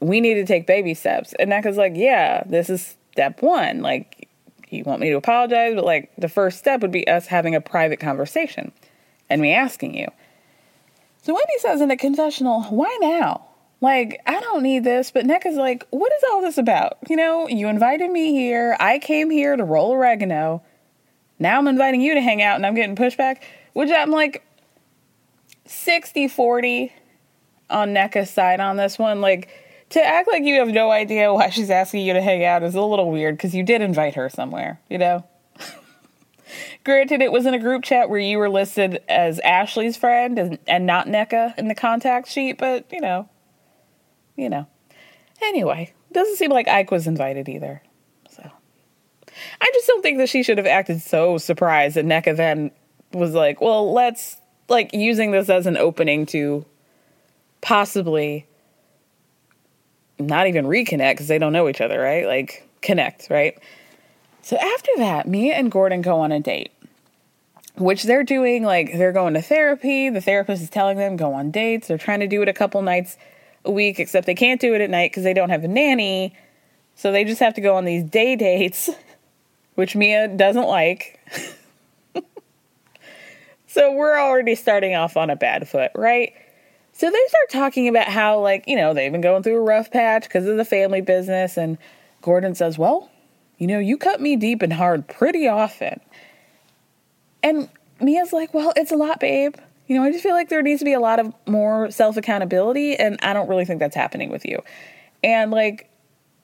we 0.00 0.20
need 0.20 0.34
to 0.34 0.46
take 0.46 0.66
baby 0.66 0.94
steps. 0.94 1.34
And 1.38 1.50
Nneka's 1.50 1.76
like, 1.76 1.92
yeah, 1.96 2.42
this 2.46 2.70
is 2.70 2.96
step 3.12 3.42
one. 3.42 3.82
Like, 3.82 4.28
you 4.68 4.84
want 4.84 5.00
me 5.00 5.10
to 5.10 5.16
apologize, 5.16 5.74
but 5.74 5.84
like, 5.84 6.10
the 6.16 6.28
first 6.28 6.58
step 6.58 6.82
would 6.82 6.92
be 6.92 7.06
us 7.08 7.26
having 7.26 7.54
a 7.54 7.60
private 7.60 8.00
conversation 8.00 8.72
and 9.28 9.42
me 9.42 9.52
asking 9.52 9.96
you. 9.96 10.08
So 11.22 11.34
Wendy 11.34 11.58
says 11.58 11.80
in 11.80 11.88
the 11.88 11.96
confessional, 11.96 12.62
why 12.64 12.96
now? 13.00 13.46
Like, 13.80 14.20
I 14.26 14.40
don't 14.40 14.62
need 14.62 14.84
this, 14.84 15.10
but 15.10 15.26
Nneka's 15.26 15.56
like, 15.56 15.86
what 15.90 16.12
is 16.12 16.22
all 16.30 16.40
this 16.40 16.56
about? 16.56 16.98
You 17.08 17.16
know, 17.16 17.48
you 17.48 17.68
invited 17.68 18.10
me 18.10 18.32
here. 18.32 18.76
I 18.80 18.98
came 18.98 19.30
here 19.30 19.56
to 19.56 19.64
roll 19.64 19.92
oregano. 19.92 20.62
Now 21.38 21.58
I'm 21.58 21.68
inviting 21.68 22.00
you 22.00 22.14
to 22.14 22.20
hang 22.20 22.42
out 22.42 22.56
and 22.56 22.66
I'm 22.66 22.74
getting 22.74 22.96
pushback, 22.96 23.42
which 23.72 23.90
I'm 23.90 24.10
like 24.10 24.46
60 25.66 26.28
40 26.28 26.92
on 27.68 27.94
Nneka's 27.94 28.30
side 28.30 28.60
on 28.60 28.76
this 28.76 28.98
one. 28.98 29.20
Like, 29.20 29.48
to 29.90 30.04
act 30.04 30.28
like 30.28 30.42
you 30.42 30.58
have 30.58 30.68
no 30.68 30.90
idea 30.90 31.32
why 31.32 31.50
she's 31.50 31.70
asking 31.70 32.04
you 32.04 32.12
to 32.12 32.22
hang 32.22 32.44
out 32.44 32.62
is 32.62 32.74
a 32.74 32.82
little 32.82 33.10
weird 33.10 33.36
because 33.36 33.54
you 33.54 33.62
did 33.62 33.80
invite 33.80 34.14
her 34.14 34.28
somewhere, 34.28 34.80
you 34.88 34.98
know? 34.98 35.24
Granted, 36.84 37.22
it 37.22 37.30
was 37.30 37.46
in 37.46 37.54
a 37.54 37.58
group 37.58 37.84
chat 37.84 38.10
where 38.10 38.18
you 38.18 38.38
were 38.38 38.50
listed 38.50 39.02
as 39.08 39.38
Ashley's 39.40 39.96
friend 39.96 40.38
and, 40.38 40.58
and 40.66 40.86
not 40.86 41.06
Nneka 41.06 41.56
in 41.58 41.68
the 41.68 41.74
contact 41.74 42.28
sheet, 42.28 42.58
but 42.58 42.86
you 42.92 43.00
know, 43.00 43.28
you 44.36 44.48
know. 44.48 44.66
Anyway, 45.42 45.92
doesn't 46.12 46.36
seem 46.36 46.50
like 46.50 46.66
Ike 46.66 46.90
was 46.90 47.06
invited 47.06 47.48
either. 47.48 47.82
I 49.60 49.70
just 49.74 49.86
don't 49.86 50.02
think 50.02 50.18
that 50.18 50.28
she 50.28 50.42
should 50.42 50.58
have 50.58 50.66
acted 50.66 51.00
so 51.02 51.38
surprised 51.38 51.96
that 51.96 52.04
Nneka 52.04 52.36
then 52.36 52.70
was 53.12 53.34
like, 53.34 53.60
well, 53.60 53.92
let's 53.92 54.36
like 54.68 54.92
using 54.92 55.30
this 55.30 55.48
as 55.48 55.66
an 55.66 55.76
opening 55.76 56.26
to 56.26 56.64
possibly 57.60 58.46
not 60.18 60.46
even 60.46 60.64
reconnect 60.66 61.12
because 61.12 61.28
they 61.28 61.38
don't 61.38 61.52
know 61.52 61.68
each 61.68 61.80
other, 61.80 62.00
right? 62.00 62.26
Like 62.26 62.68
connect, 62.80 63.28
right? 63.30 63.58
So 64.42 64.56
after 64.56 64.90
that, 64.98 65.26
Mia 65.26 65.54
and 65.54 65.70
Gordon 65.70 66.02
go 66.02 66.20
on 66.20 66.32
a 66.32 66.40
date, 66.40 66.72
which 67.76 68.04
they're 68.04 68.24
doing 68.24 68.64
like 68.64 68.92
they're 68.92 69.12
going 69.12 69.34
to 69.34 69.42
therapy. 69.42 70.08
The 70.08 70.20
therapist 70.20 70.62
is 70.62 70.70
telling 70.70 70.96
them 70.98 71.16
go 71.16 71.34
on 71.34 71.50
dates. 71.50 71.88
They're 71.88 71.98
trying 71.98 72.20
to 72.20 72.28
do 72.28 72.42
it 72.42 72.48
a 72.48 72.52
couple 72.52 72.80
nights 72.82 73.16
a 73.64 73.70
week, 73.70 73.98
except 73.98 74.26
they 74.26 74.34
can't 74.34 74.60
do 74.60 74.74
it 74.74 74.80
at 74.80 74.90
night 74.90 75.10
because 75.10 75.24
they 75.24 75.34
don't 75.34 75.50
have 75.50 75.64
a 75.64 75.68
nanny. 75.68 76.34
So 76.94 77.12
they 77.12 77.24
just 77.24 77.40
have 77.40 77.54
to 77.54 77.60
go 77.60 77.76
on 77.76 77.84
these 77.84 78.04
day 78.04 78.36
dates, 78.36 78.88
which 79.76 79.94
Mia 79.94 80.28
doesn't 80.28 80.66
like. 80.66 81.20
so 83.66 83.92
we're 83.94 84.18
already 84.18 84.54
starting 84.54 84.94
off 84.94 85.16
on 85.16 85.30
a 85.30 85.36
bad 85.36 85.68
foot, 85.68 85.92
right? 85.94 86.32
So 86.92 87.10
they 87.10 87.18
start 87.28 87.50
talking 87.50 87.88
about 87.88 88.08
how, 88.08 88.40
like, 88.40 88.64
you 88.66 88.74
know, 88.74 88.94
they've 88.94 89.12
been 89.12 89.20
going 89.20 89.42
through 89.42 89.58
a 89.58 89.62
rough 89.62 89.90
patch 89.90 90.24
because 90.24 90.46
of 90.46 90.56
the 90.56 90.64
family 90.64 91.02
business. 91.02 91.58
And 91.58 91.76
Gordon 92.22 92.54
says, 92.54 92.78
Well, 92.78 93.10
you 93.58 93.66
know, 93.66 93.78
you 93.78 93.98
cut 93.98 94.20
me 94.20 94.34
deep 94.34 94.62
and 94.62 94.72
hard 94.72 95.06
pretty 95.06 95.46
often. 95.46 96.00
And 97.42 97.68
Mia's 98.00 98.32
like, 98.32 98.54
Well, 98.54 98.72
it's 98.76 98.92
a 98.92 98.96
lot, 98.96 99.20
babe. 99.20 99.56
You 99.88 99.96
know, 99.96 100.04
I 100.04 100.10
just 100.10 100.22
feel 100.22 100.32
like 100.32 100.48
there 100.48 100.62
needs 100.62 100.80
to 100.80 100.86
be 100.86 100.94
a 100.94 101.00
lot 101.00 101.20
of 101.20 101.34
more 101.46 101.90
self 101.90 102.16
accountability. 102.16 102.96
And 102.96 103.18
I 103.22 103.34
don't 103.34 103.48
really 103.48 103.66
think 103.66 103.78
that's 103.78 103.94
happening 103.94 104.30
with 104.30 104.46
you. 104.46 104.62
And 105.22 105.50
like, 105.50 105.90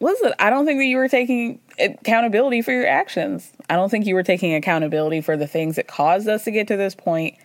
listen, 0.02 0.34
I 0.38 0.50
don't 0.50 0.66
think 0.66 0.80
that 0.80 0.86
you 0.86 0.96
were 0.96 1.08
taking 1.08 1.60
accountability 1.78 2.60
for 2.60 2.72
your 2.72 2.86
actions. 2.86 3.52
I 3.70 3.76
don't 3.76 3.88
think 3.88 4.06
you 4.06 4.14
were 4.14 4.22
taking 4.22 4.54
accountability 4.54 5.20
for 5.20 5.36
the 5.36 5.46
things 5.46 5.76
that 5.76 5.86
caused 5.86 6.28
us 6.28 6.44
to 6.44 6.50
get 6.50 6.68
to 6.68 6.76
this 6.76 6.94
point. 6.94 7.36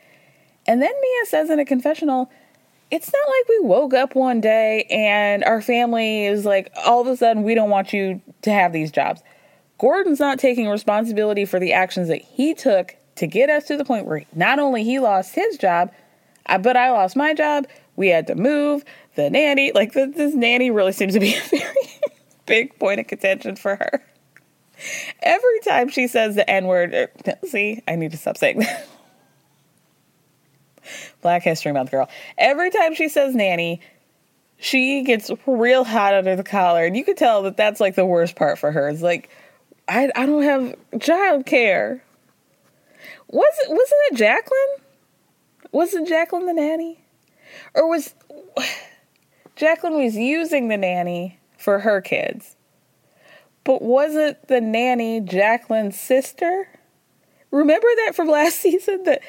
And 0.65 0.81
then 0.81 0.91
Mia 0.99 1.25
says 1.25 1.49
in 1.49 1.59
a 1.59 1.65
confessional, 1.65 2.29
it's 2.89 3.11
not 3.13 3.27
like 3.27 3.49
we 3.49 3.59
woke 3.67 3.93
up 3.93 4.15
one 4.15 4.41
day 4.41 4.83
and 4.89 5.43
our 5.43 5.61
family 5.61 6.25
is 6.25 6.45
like, 6.45 6.71
all 6.85 7.01
of 7.01 7.07
a 7.07 7.15
sudden, 7.15 7.43
we 7.43 7.53
don't 7.53 7.69
want 7.69 7.93
you 7.93 8.21
to 8.41 8.51
have 8.51 8.73
these 8.73 8.91
jobs. 8.91 9.21
Gordon's 9.77 10.19
not 10.19 10.39
taking 10.39 10.67
responsibility 10.67 11.45
for 11.45 11.59
the 11.59 11.73
actions 11.73 12.07
that 12.07 12.21
he 12.21 12.53
took 12.53 12.95
to 13.15 13.27
get 13.27 13.49
us 13.49 13.65
to 13.65 13.77
the 13.77 13.85
point 13.85 14.05
where 14.05 14.23
not 14.33 14.57
only 14.57 14.83
he 14.83 14.99
lost 14.99 15.35
his 15.35 15.57
job, 15.57 15.91
but 16.61 16.75
I 16.75 16.91
lost 16.91 17.15
my 17.15 17.33
job. 17.33 17.67
We 17.95 18.07
had 18.07 18.27
to 18.27 18.35
move 18.35 18.83
the 19.15 19.29
nanny. 19.29 19.71
Like 19.73 19.93
this 19.93 20.33
nanny 20.33 20.71
really 20.71 20.91
seems 20.91 21.13
to 21.13 21.19
be 21.19 21.35
a 21.35 21.41
very 21.41 21.91
big 22.47 22.77
point 22.79 22.99
of 22.99 23.07
contention 23.07 23.55
for 23.55 23.75
her. 23.75 24.03
Every 25.21 25.59
time 25.61 25.89
she 25.89 26.07
says 26.07 26.35
the 26.35 26.49
N 26.49 26.65
word, 26.65 26.93
er, 26.93 27.11
see, 27.45 27.81
I 27.87 27.95
need 27.95 28.11
to 28.11 28.17
stop 28.17 28.37
saying 28.37 28.59
that. 28.59 28.87
Black 31.21 31.43
History 31.43 31.71
Month 31.71 31.91
girl. 31.91 32.09
Every 32.37 32.69
time 32.69 32.95
she 32.95 33.09
says 33.09 33.35
nanny, 33.35 33.81
she 34.57 35.03
gets 35.03 35.29
real 35.45 35.83
hot 35.83 36.13
under 36.13 36.35
the 36.35 36.43
collar, 36.43 36.85
and 36.85 36.95
you 36.95 37.03
can 37.03 37.15
tell 37.15 37.43
that 37.43 37.57
that's 37.57 37.79
like 37.79 37.95
the 37.95 38.05
worst 38.05 38.35
part 38.35 38.57
for 38.57 38.71
her. 38.71 38.89
It's 38.89 39.01
like, 39.01 39.29
I 39.87 40.09
I 40.15 40.25
don't 40.25 40.43
have 40.43 40.75
child 41.01 41.45
care. 41.45 42.03
Was 43.29 43.55
it 43.63 43.69
wasn't 43.69 44.01
it 44.11 44.15
Jacqueline? 44.15 44.87
Wasn't 45.71 46.07
Jacqueline 46.07 46.45
the 46.45 46.53
nanny, 46.53 46.99
or 47.73 47.89
was 47.89 48.15
Jacqueline 49.55 50.03
was 50.03 50.15
using 50.15 50.69
the 50.69 50.77
nanny 50.77 51.39
for 51.67 51.79
her 51.79 51.99
kids? 51.99 52.55
But 53.65 53.81
wasn't 53.81 54.47
the 54.47 54.61
nanny 54.61 55.19
Jacqueline's 55.19 55.99
sister? 55.99 56.69
Remember 57.51 57.87
that 58.05 58.15
from 58.15 58.27
last 58.29 58.61
season 58.61 59.03
that 59.03 59.21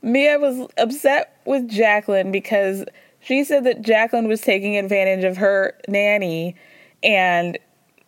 Mia 0.00 0.38
was 0.38 0.66
upset 0.78 1.38
with 1.44 1.68
Jacqueline 1.68 2.32
because 2.32 2.86
she 3.20 3.44
said 3.44 3.64
that 3.64 3.82
Jacqueline 3.82 4.26
was 4.26 4.40
taking 4.40 4.78
advantage 4.78 5.22
of 5.22 5.36
her 5.36 5.78
nanny 5.86 6.56
and, 7.02 7.58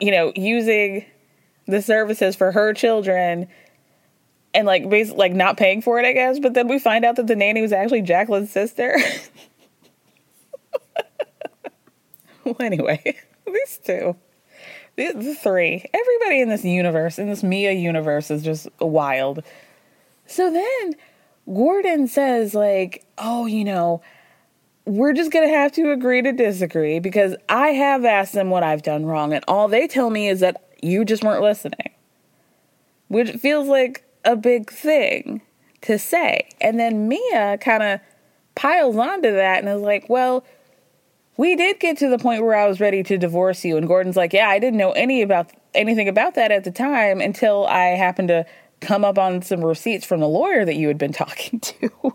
you 0.01 0.11
know, 0.11 0.33
using 0.35 1.05
the 1.66 1.83
services 1.83 2.35
for 2.35 2.53
her 2.53 2.73
children 2.73 3.49
and 4.55 4.66
like 4.66 4.88
basically 4.88 5.18
like 5.18 5.35
not 5.35 5.59
paying 5.59 5.83
for 5.83 5.99
it, 5.99 6.07
I 6.07 6.14
guess. 6.14 6.38
But 6.38 6.55
then 6.55 6.68
we 6.68 6.79
find 6.79 7.05
out 7.05 7.16
that 7.16 7.27
the 7.27 7.37
nanny 7.37 7.61
was 7.61 7.73
actually 7.75 8.01
Jacqueline's 8.01 8.51
sister. 8.51 8.97
well, 12.44 12.57
anyway, 12.61 13.14
these 13.46 13.78
two, 13.85 14.16
the, 14.96 15.12
the 15.12 15.35
three, 15.35 15.85
everybody 15.92 16.40
in 16.40 16.48
this 16.48 16.64
universe, 16.64 17.18
in 17.18 17.28
this 17.28 17.42
Mia 17.42 17.72
universe, 17.72 18.30
is 18.30 18.42
just 18.42 18.68
wild. 18.80 19.42
So 20.26 20.50
then 20.50 20.94
Gordon 21.46 22.07
says, 22.07 22.54
like, 22.54 23.04
oh, 23.18 23.46
you 23.46 23.64
know, 23.64 24.02
we're 24.87 25.12
just 25.12 25.33
going 25.33 25.48
to 25.48 25.54
have 25.54 25.72
to 25.72 25.90
agree 25.92 26.22
to 26.22 26.33
disagree 26.33 26.98
because 26.98 27.35
I 27.48 27.68
have 27.68 28.04
asked 28.04 28.35
them 28.35 28.50
what 28.50 28.62
I've 28.62 28.83
done 28.83 29.07
wrong, 29.07 29.33
and 29.33 29.44
all 29.48 29.68
they 29.68 29.87
tell 29.87 30.11
me 30.11 30.28
is 30.28 30.40
that 30.40 30.62
you 30.83 31.04
just 31.04 31.24
weren't 31.24 31.42
listening, 31.42 31.90
which 33.09 33.33
feels 33.33 33.68
like 33.68 34.04
a 34.24 34.37
big 34.37 34.70
thing 34.70 35.42
to 35.83 35.98
say. 35.98 36.48
And 36.61 36.78
then 36.78 37.09
Mia 37.09 37.59
kind 37.59 37.83
of 37.83 38.00
piles 38.54 38.96
onto 38.96 39.33
that 39.33 39.61
and 39.61 39.68
is 39.68 39.83
like, 39.83 40.09
well, 40.09 40.44
we 41.37 41.57
did 41.57 41.81
get 41.81 41.99
to 41.99 42.09
the 42.09 42.18
point 42.18 42.42
where 42.42 42.55
I 42.55 42.68
was 42.68 42.81
ready 42.81 43.03
to 43.03 43.18
divorce 43.18 43.64
you. 43.64 43.77
And 43.77 43.87
Gordon's 43.87 44.16
like, 44.16 44.33
yeah, 44.33 44.49
I 44.49 44.59
didn't 44.59 44.79
know 44.79 44.92
any 44.92 45.23
about 45.23 45.51
anything 45.75 46.09
about 46.09 46.35
that 46.35 46.53
at 46.53 46.64
the 46.64 46.70
time 46.70 47.20
until 47.20 47.66
I 47.66 47.87
happened 47.97 48.29
to 48.29 48.47
come 48.81 49.05
up 49.05 49.18
on 49.18 49.42
some 49.42 49.64
receipts 49.64 50.07
from 50.07 50.20
the 50.20 50.29
lawyer 50.29 50.64
that 50.64 50.77
you 50.77 50.88
had 50.88 50.99
been 50.99 51.12
talking 51.25 51.61
to. 51.61 52.14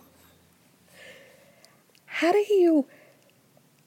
How 2.05 2.31
do 2.31 2.37
you 2.37 2.85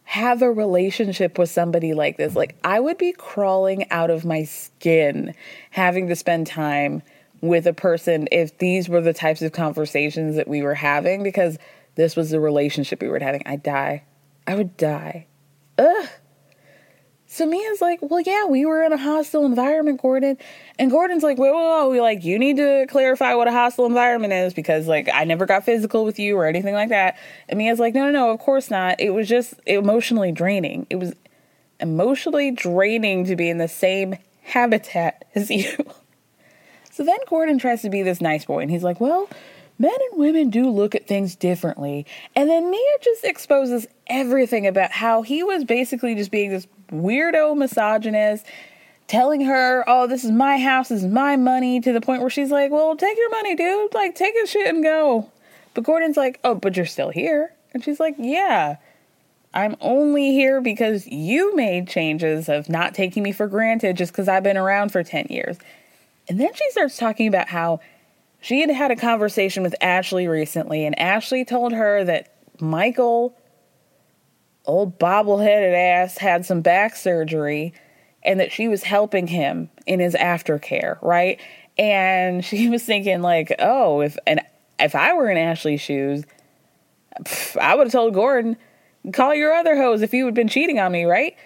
have 0.05 0.43
a 0.43 0.53
relationship 0.53 1.39
with 1.39 1.51
somebody 1.51 1.95
like 1.95 2.19
this? 2.19 2.37
Like, 2.37 2.57
I 2.63 2.81
would 2.81 2.99
be 2.99 3.13
crawling 3.13 3.91
out 3.91 4.11
of 4.11 4.25
my 4.25 4.45
skin 4.45 5.35
having 5.71 6.09
to 6.09 6.17
spend 6.17 6.47
time 6.47 7.03
with 7.41 7.67
a 7.67 7.73
person 7.73 8.29
if 8.31 8.57
these 8.59 8.89
were 8.89 9.01
the 9.01 9.13
types 9.13 9.43
of 9.43 9.53
conversations 9.53 10.37
that 10.37 10.49
we 10.49 10.63
were 10.63 10.75
having 10.75 11.23
because 11.23 11.59
this 11.95 12.17
was 12.17 12.31
the 12.31 12.41
relationship 12.41 13.03
we 13.03 13.09
were 13.09 13.19
having. 13.19 13.43
I'd 13.47 13.63
die. 13.63 14.05
I 14.47 14.55
would 14.55 14.77
die. 14.77 15.27
Ugh. 15.79 16.09
So 17.33 17.47
Mia's 17.47 17.81
like, 17.81 17.99
well, 18.03 18.21
yeah, 18.21 18.45
we 18.45 18.67
were 18.67 18.83
in 18.83 18.93
a 18.93 18.99
hostile 18.99 19.47
environment, 19.47 20.03
Gordon. 20.03 20.37
And 20.79 20.91
Gordon's 20.91 21.23
like, 21.23 21.39
whoa, 21.39 21.51
whoa, 21.51 21.85
whoa. 21.85 21.91
We 21.91 21.99
like, 21.99 22.25
you 22.25 22.39
need 22.39 22.59
to 22.59 22.85
clarify 22.91 23.33
what 23.35 23.49
a 23.49 23.51
hostile 23.51 23.87
environment 23.87 24.35
is 24.35 24.53
because 24.53 24.87
like 24.87 25.09
I 25.15 25.25
never 25.25 25.47
got 25.47 25.65
physical 25.65 26.05
with 26.05 26.19
you 26.19 26.37
or 26.37 26.45
anything 26.45 26.75
like 26.75 26.91
that. 26.91 27.17
And 27.49 27.57
Mia's 27.57 27.79
like, 27.79 27.95
no, 27.95 28.05
no, 28.05 28.11
no, 28.11 28.31
of 28.33 28.39
course 28.39 28.71
not. 28.71 29.01
It 29.01 29.15
was 29.15 29.31
just 29.31 29.55
emotionally 29.67 30.31
draining. 30.31 30.87
It 30.91 30.97
was 30.97 31.15
emotionally 31.81 32.51
draining 32.51 33.25
to 33.25 33.35
be 33.35 33.49
in 33.49 33.57
the 33.57 33.67
same 33.67 34.19
habitat 34.43 35.25
as 35.35 35.51
you. 35.51 35.73
so 36.91 37.03
then 37.03 37.19
Gordon 37.29 37.59
tries 37.59 37.81
to 37.81 37.89
be 37.89 38.03
this 38.03 38.21
nice 38.21 38.45
boy 38.45 38.59
and 38.59 38.71
he's 38.71 38.85
like, 38.85 39.01
well, 39.01 39.27
men 39.83 39.99
and 40.11 40.21
women 40.21 40.49
do 40.49 40.71
look 40.71 40.95
at 40.95 41.09
things 41.09 41.35
differently. 41.35 42.07
And 42.37 42.49
then 42.49 42.71
Mia 42.71 42.99
just 43.03 43.25
exposes 43.25 43.89
everything 44.07 44.65
about 44.65 44.93
how 44.93 45.23
he 45.23 45.43
was 45.43 45.65
basically 45.65 46.15
just 46.15 46.31
being 46.31 46.51
this 46.51 46.69
weirdo 46.93 47.57
misogynist 47.57 48.47
telling 49.09 49.41
her, 49.41 49.83
oh, 49.89 50.07
this 50.07 50.23
is 50.23 50.31
my 50.31 50.57
house, 50.57 50.89
this 50.89 51.03
is 51.03 51.11
my 51.11 51.35
money, 51.35 51.81
to 51.81 51.93
the 51.93 52.01
point 52.01 52.21
where 52.21 52.31
she's 52.31 52.53
like, 52.53 52.71
well, 52.71 52.97
take 52.97 53.19
your 53.19 53.31
money, 53.31 53.57
dude. 53.57 53.93
Like, 53.93 54.15
take 54.15 54.35
your 54.35 54.47
shit 54.47 54.73
and 54.73 54.85
go. 54.85 55.29
But 55.75 55.83
Gordon's 55.83 56.17
like, 56.17 56.39
oh, 56.45 56.55
but 56.55 56.77
you're 56.77 56.87
still 56.87 57.11
here. 57.11 57.53
And 57.75 57.83
she's 57.83 57.99
like, 57.99 58.15
yeah, 58.19 58.77
I'm 59.53 59.75
only 59.81 60.31
here 60.31 60.61
because 60.61 61.09
you 61.09 61.57
made 61.57 61.89
changes 61.89 62.49
of 62.49 62.69
not 62.69 62.95
taking 62.95 63.25
me 63.25 63.33
for 63.33 63.49
granted 63.49 63.97
just 63.97 64.13
because 64.13 64.29
I've 64.29 64.45
been 64.45 64.57
around 64.57 64.93
for 64.93 65.03
10 65.03 65.27
years. 65.29 65.59
And 66.29 66.39
then 66.39 66.55
she 66.55 66.71
starts 66.71 66.97
talking 66.97 67.27
about 67.27 67.49
how 67.49 67.81
she 68.43 68.61
had 68.61 68.71
had 68.71 68.91
a 68.91 68.97
conversation 68.97 69.63
with 69.63 69.75
Ashley 69.81 70.27
recently, 70.27 70.85
and 70.85 70.99
Ashley 70.99 71.45
told 71.45 71.73
her 71.73 72.03
that 72.03 72.35
Michael 72.61 73.39
old 74.65 74.99
bobbleheaded 74.99 75.73
ass 75.75 76.19
had 76.19 76.45
some 76.45 76.61
back 76.61 76.97
surgery 76.97 77.73
and 78.25 78.41
that 78.41 78.53
she 78.53 78.67
was 78.67 78.83
helping 78.83 79.29
him 79.29 79.71
in 79.87 80.01
his 80.01 80.15
aftercare, 80.15 81.01
right? 81.03 81.41
And 81.79 82.45
she 82.45 82.69
was 82.69 82.83
thinking 82.83 83.23
like, 83.23 83.55
oh, 83.61 84.01
if 84.01 84.19
and 84.27 84.41
if 84.79 84.97
I 84.97 85.15
were 85.15 85.31
in 85.31 85.39
Ashley's 85.39 85.81
shoes, 85.81 86.25
pff, 87.21 87.57
I 87.59 87.77
would 87.77 87.87
have 87.87 87.93
told 87.93 88.13
Gordon, 88.13 88.57
call 89.13 89.37
your 89.37 89.53
other 89.53 89.77
hoes 89.77 90.03
if 90.03 90.13
you 90.13 90.25
had 90.25 90.35
been 90.35 90.49
cheating 90.49 90.81
on 90.81 90.91
me, 90.91 91.05
right? 91.05 91.37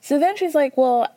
So 0.00 0.20
then 0.20 0.36
she's 0.36 0.54
like, 0.54 0.76
well, 0.76 1.08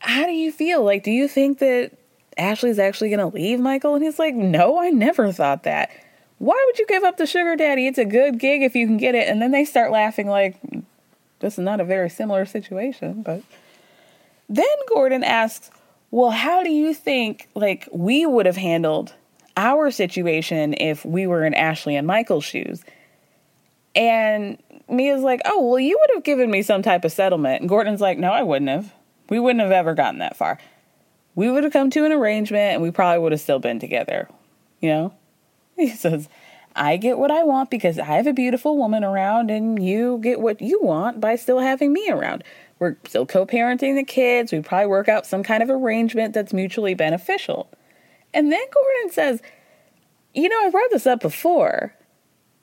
how 0.00 0.26
do 0.26 0.32
you 0.32 0.50
feel? 0.50 0.82
Like, 0.82 1.04
do 1.04 1.12
you 1.12 1.28
think 1.28 1.60
that 1.60 1.92
Ashley's 2.36 2.78
actually 2.78 3.10
going 3.10 3.30
to 3.30 3.34
leave 3.34 3.60
Michael? 3.60 3.94
And 3.94 4.04
he's 4.04 4.18
like, 4.18 4.34
no, 4.34 4.78
I 4.78 4.90
never 4.90 5.32
thought 5.32 5.62
that. 5.64 5.90
Why 6.38 6.62
would 6.66 6.78
you 6.78 6.86
give 6.86 7.02
up 7.02 7.16
the 7.16 7.26
sugar 7.26 7.56
daddy? 7.56 7.86
It's 7.86 7.98
a 7.98 8.04
good 8.04 8.38
gig 8.38 8.62
if 8.62 8.74
you 8.74 8.86
can 8.86 8.98
get 8.98 9.14
it. 9.14 9.28
And 9.28 9.40
then 9.40 9.52
they 9.52 9.64
start 9.64 9.90
laughing 9.90 10.26
like, 10.26 10.56
this 11.40 11.54
is 11.54 11.64
not 11.64 11.80
a 11.80 11.84
very 11.84 12.10
similar 12.10 12.44
situation. 12.44 13.22
But 13.22 13.42
then 14.48 14.66
Gordon 14.92 15.24
asks, 15.24 15.70
well, 16.10 16.30
how 16.30 16.62
do 16.62 16.70
you 16.70 16.92
think 16.94 17.48
like 17.54 17.88
we 17.90 18.26
would 18.26 18.46
have 18.46 18.56
handled 18.56 19.14
our 19.56 19.90
situation 19.90 20.74
if 20.74 21.04
we 21.04 21.26
were 21.26 21.44
in 21.44 21.54
Ashley 21.54 21.96
and 21.96 22.06
Michael's 22.06 22.44
shoes? 22.44 22.84
And 23.94 24.58
Mia's 24.90 25.22
like, 25.22 25.40
oh, 25.46 25.66
well, 25.66 25.80
you 25.80 25.98
would 25.98 26.10
have 26.16 26.24
given 26.24 26.50
me 26.50 26.60
some 26.60 26.82
type 26.82 27.04
of 27.04 27.12
settlement. 27.12 27.62
And 27.62 27.68
Gordon's 27.68 28.02
like, 28.02 28.18
no, 28.18 28.30
I 28.30 28.42
wouldn't 28.42 28.68
have. 28.68 28.92
We 29.30 29.40
wouldn't 29.40 29.62
have 29.62 29.72
ever 29.72 29.94
gotten 29.94 30.18
that 30.18 30.36
far. 30.36 30.58
We 31.36 31.48
would 31.48 31.62
have 31.62 31.72
come 31.72 31.90
to 31.90 32.04
an 32.04 32.10
arrangement 32.10 32.74
and 32.74 32.82
we 32.82 32.90
probably 32.90 33.20
would 33.20 33.30
have 33.30 33.40
still 33.40 33.60
been 33.60 33.78
together. 33.78 34.28
You 34.80 34.88
know? 34.90 35.14
He 35.76 35.90
says, 35.90 36.30
I 36.76 36.98
get 36.98 37.18
what 37.18 37.30
I 37.30 37.42
want 37.42 37.70
because 37.70 37.98
I 37.98 38.04
have 38.04 38.26
a 38.26 38.32
beautiful 38.32 38.76
woman 38.76 39.02
around, 39.02 39.50
and 39.50 39.82
you 39.82 40.18
get 40.22 40.40
what 40.40 40.60
you 40.60 40.80
want 40.82 41.20
by 41.20 41.36
still 41.36 41.58
having 41.58 41.92
me 41.92 42.10
around. 42.10 42.44
We're 42.78 42.96
still 43.06 43.24
co 43.24 43.46
parenting 43.46 43.94
the 43.94 44.04
kids. 44.04 44.52
We 44.52 44.60
probably 44.60 44.86
work 44.86 45.08
out 45.08 45.26
some 45.26 45.42
kind 45.42 45.62
of 45.62 45.70
arrangement 45.70 46.34
that's 46.34 46.52
mutually 46.52 46.94
beneficial. 46.94 47.70
And 48.34 48.52
then 48.52 48.60
Gordon 48.72 49.10
says, 49.10 49.42
You 50.34 50.48
know, 50.50 50.66
I 50.66 50.70
brought 50.70 50.90
this 50.90 51.06
up 51.06 51.20
before. 51.20 51.94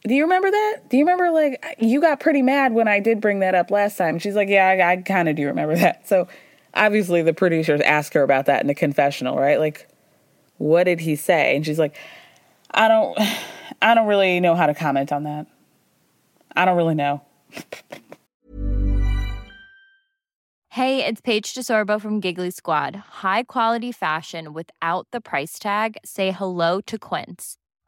Do 0.06 0.14
you 0.14 0.24
remember 0.24 0.52
that? 0.52 0.82
Do 0.90 0.98
you 0.98 1.06
remember, 1.06 1.32
like, 1.32 1.64
you 1.80 2.02
got 2.02 2.20
pretty 2.20 2.42
mad 2.42 2.74
when 2.74 2.88
I 2.88 3.00
did 3.00 3.22
bring 3.22 3.40
that 3.40 3.56
up 3.56 3.72
last 3.72 3.98
time? 3.98 4.20
She's 4.20 4.36
like, 4.36 4.50
Yeah, 4.50 4.68
I, 4.68 4.92
I 4.92 4.98
kind 4.98 5.28
of 5.28 5.36
do 5.36 5.48
remember 5.48 5.76
that. 5.78 6.08
So 6.08 6.28
obviously 6.74 7.22
the 7.22 7.34
producers 7.34 7.82
ask 7.82 8.14
her 8.14 8.24
about 8.24 8.46
that 8.48 8.62
in 8.62 8.68
the 8.68 8.76
confessional, 8.76 9.38
right? 9.38 9.60
Like, 9.60 9.88
what 10.58 10.86
did 10.86 11.00
he 11.00 11.16
say? 11.16 11.56
And 11.56 11.66
she's 11.66 11.80
like, 11.80 11.98
I 12.72 12.88
don't 12.88 13.18
I 13.82 13.96
don't 13.96 14.08
really 14.08 14.40
know 14.40 14.56
how 14.56 14.68
to 14.68 14.74
comment 14.74 15.12
on 15.12 15.24
that. 15.24 15.48
I 16.56 16.66
don't 16.66 16.78
really 16.78 16.96
know. 16.96 17.22
hey, 20.70 21.06
it's 21.06 21.22
Paige 21.22 21.54
DeSorbo 21.54 22.00
from 22.00 22.20
Giggly 22.20 22.52
Squad. 22.52 22.96
High 22.96 23.44
quality 23.44 23.92
fashion 23.92 24.54
without 24.54 25.08
the 25.12 25.22
price 25.22 25.58
tag. 25.58 25.98
Say 26.06 26.32
hello 26.32 26.80
to 26.82 27.00
Quince. 27.00 27.58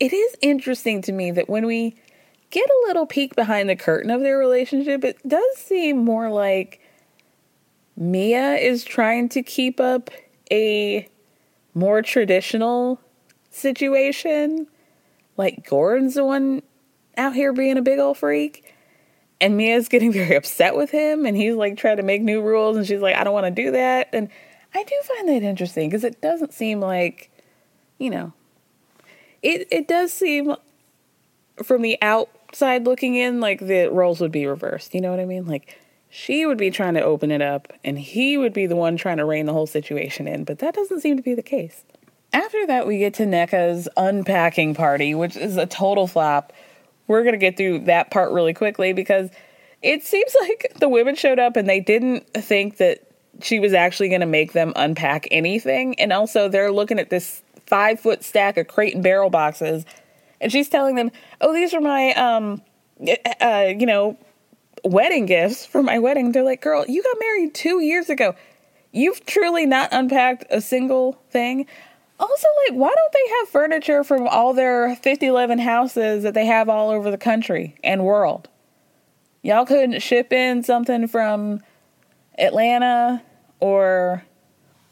it 0.00 0.12
is 0.12 0.36
interesting 0.40 1.02
to 1.02 1.12
me 1.12 1.30
that 1.30 1.48
when 1.48 1.66
we 1.66 1.94
get 2.50 2.66
a 2.68 2.86
little 2.88 3.06
peek 3.06 3.36
behind 3.36 3.68
the 3.68 3.76
curtain 3.76 4.10
of 4.10 4.20
their 4.22 4.38
relationship 4.38 5.04
it 5.04 5.16
does 5.28 5.56
seem 5.56 5.98
more 5.98 6.28
like 6.28 6.80
Mia 8.00 8.54
is 8.54 8.82
trying 8.82 9.28
to 9.28 9.42
keep 9.42 9.78
up 9.78 10.10
a 10.50 11.06
more 11.74 12.00
traditional 12.00 12.98
situation. 13.50 14.66
Like 15.36 15.68
Gordon's 15.68 16.14
the 16.14 16.24
one 16.24 16.62
out 17.18 17.34
here 17.34 17.52
being 17.52 17.76
a 17.76 17.82
big 17.82 17.98
old 17.98 18.16
freak. 18.16 18.74
And 19.38 19.56
Mia's 19.56 19.88
getting 19.88 20.12
very 20.14 20.34
upset 20.34 20.76
with 20.76 20.90
him, 20.90 21.26
and 21.26 21.36
he's 21.36 21.54
like 21.54 21.76
trying 21.76 21.98
to 21.98 22.02
make 22.02 22.22
new 22.22 22.42
rules, 22.42 22.76
and 22.76 22.86
she's 22.86 23.00
like, 23.00 23.16
I 23.16 23.24
don't 23.24 23.34
want 23.34 23.54
to 23.54 23.62
do 23.62 23.70
that. 23.72 24.08
And 24.12 24.28
I 24.74 24.82
do 24.82 24.94
find 25.04 25.28
that 25.28 25.42
interesting 25.42 25.88
because 25.88 26.04
it 26.04 26.20
doesn't 26.22 26.54
seem 26.54 26.80
like, 26.80 27.30
you 27.98 28.10
know, 28.10 28.32
it 29.42 29.68
it 29.70 29.88
does 29.88 30.12
seem 30.12 30.54
from 31.62 31.82
the 31.82 31.98
outside 32.02 32.84
looking 32.84 33.14
in 33.14 33.40
like 33.40 33.60
the 33.60 33.88
roles 33.88 34.20
would 34.20 34.32
be 34.32 34.46
reversed. 34.46 34.94
You 34.94 35.00
know 35.00 35.10
what 35.10 35.20
I 35.20 35.24
mean? 35.24 35.46
Like 35.46 35.78
she 36.08 36.44
would 36.44 36.58
be 36.58 36.70
trying 36.70 36.94
to 36.94 37.02
open 37.02 37.30
it 37.30 37.42
up 37.42 37.72
and 37.84 37.98
he 37.98 38.36
would 38.36 38.52
be 38.52 38.66
the 38.66 38.76
one 38.76 38.96
trying 38.96 39.18
to 39.18 39.24
rein 39.24 39.46
the 39.46 39.52
whole 39.52 39.66
situation 39.66 40.26
in, 40.26 40.44
but 40.44 40.58
that 40.58 40.74
doesn't 40.74 41.00
seem 41.00 41.16
to 41.16 41.22
be 41.22 41.34
the 41.34 41.42
case. 41.42 41.84
After 42.32 42.66
that, 42.66 42.86
we 42.86 42.98
get 42.98 43.14
to 43.14 43.24
Nneka's 43.24 43.88
unpacking 43.96 44.74
party, 44.74 45.14
which 45.14 45.36
is 45.36 45.56
a 45.56 45.66
total 45.66 46.06
flop. 46.06 46.52
We're 47.06 47.22
going 47.22 47.32
to 47.32 47.38
get 47.38 47.56
through 47.56 47.80
that 47.86 48.10
part 48.10 48.32
really 48.32 48.54
quickly 48.54 48.92
because 48.92 49.30
it 49.82 50.04
seems 50.04 50.34
like 50.40 50.72
the 50.78 50.88
women 50.88 51.14
showed 51.14 51.38
up 51.38 51.56
and 51.56 51.68
they 51.68 51.80
didn't 51.80 52.32
think 52.34 52.76
that 52.78 53.06
she 53.42 53.58
was 53.58 53.72
actually 53.72 54.08
going 54.08 54.20
to 54.20 54.26
make 54.26 54.52
them 54.52 54.72
unpack 54.76 55.26
anything. 55.30 55.98
And 55.98 56.12
also, 56.12 56.48
they're 56.48 56.72
looking 56.72 56.98
at 56.98 57.10
this 57.10 57.42
five 57.70 58.00
foot 58.00 58.22
stack 58.24 58.58
of 58.58 58.66
crate 58.68 58.94
and 58.94 59.02
barrel 59.02 59.30
boxes, 59.30 59.86
and 60.40 60.52
she's 60.52 60.68
telling 60.68 60.96
them, 60.96 61.10
Oh, 61.40 61.54
these 61.54 61.72
are 61.72 61.80
my, 61.80 62.12
um, 62.14 62.60
uh, 63.40 63.72
you 63.78 63.86
know, 63.86 64.18
wedding 64.84 65.26
gifts 65.26 65.64
for 65.64 65.82
my 65.82 65.98
wedding. 65.98 66.32
They're 66.32 66.44
like, 66.44 66.60
girl, 66.60 66.84
you 66.86 67.02
got 67.02 67.16
married 67.20 67.54
two 67.54 67.80
years 67.80 68.10
ago. 68.10 68.34
You've 68.92 69.24
truly 69.24 69.66
not 69.66 69.88
unpacked 69.92 70.44
a 70.50 70.60
single 70.60 71.22
thing. 71.30 71.66
Also, 72.18 72.46
like, 72.66 72.78
why 72.78 72.92
don't 72.94 73.12
they 73.12 73.30
have 73.38 73.48
furniture 73.48 74.04
from 74.04 74.28
all 74.28 74.52
their 74.52 74.88
5011 74.96 75.58
houses 75.60 76.22
that 76.22 76.34
they 76.34 76.44
have 76.44 76.68
all 76.68 76.90
over 76.90 77.10
the 77.10 77.16
country 77.16 77.76
and 77.82 78.04
world? 78.04 78.48
Y'all 79.42 79.64
couldn't 79.64 80.00
ship 80.00 80.32
in 80.32 80.62
something 80.62 81.08
from 81.08 81.60
Atlanta 82.38 83.22
or 83.58 84.22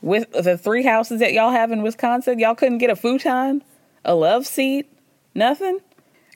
with 0.00 0.30
the 0.32 0.56
three 0.56 0.84
houses 0.84 1.20
that 1.20 1.32
y'all 1.32 1.50
have 1.50 1.72
in 1.72 1.82
Wisconsin. 1.82 2.38
Y'all 2.38 2.54
couldn't 2.54 2.78
get 2.78 2.90
a 2.90 2.96
futon, 2.96 3.62
a 4.04 4.14
love 4.14 4.46
seat, 4.46 4.90
nothing. 5.34 5.80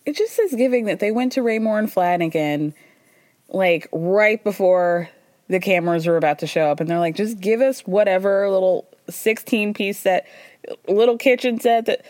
It 0.04 0.16
just 0.16 0.38
is 0.38 0.54
giving 0.54 0.86
that 0.86 0.98
they 1.00 1.12
went 1.12 1.32
to 1.32 1.40
Raymour 1.40 1.78
and 1.78 1.88
Flanigan 1.88 2.74
like 3.48 3.88
right 3.92 4.42
before 4.42 5.08
the 5.48 5.60
cameras 5.60 6.06
were 6.06 6.16
about 6.16 6.38
to 6.40 6.46
show 6.46 6.70
up 6.70 6.80
and 6.80 6.88
they're 6.88 6.98
like 6.98 7.14
just 7.14 7.38
give 7.40 7.60
us 7.60 7.80
whatever 7.82 8.48
little 8.50 8.88
16 9.10 9.74
piece 9.74 9.98
set 9.98 10.26
little 10.88 11.18
kitchen 11.18 11.60
set 11.60 11.86
that 11.86 12.04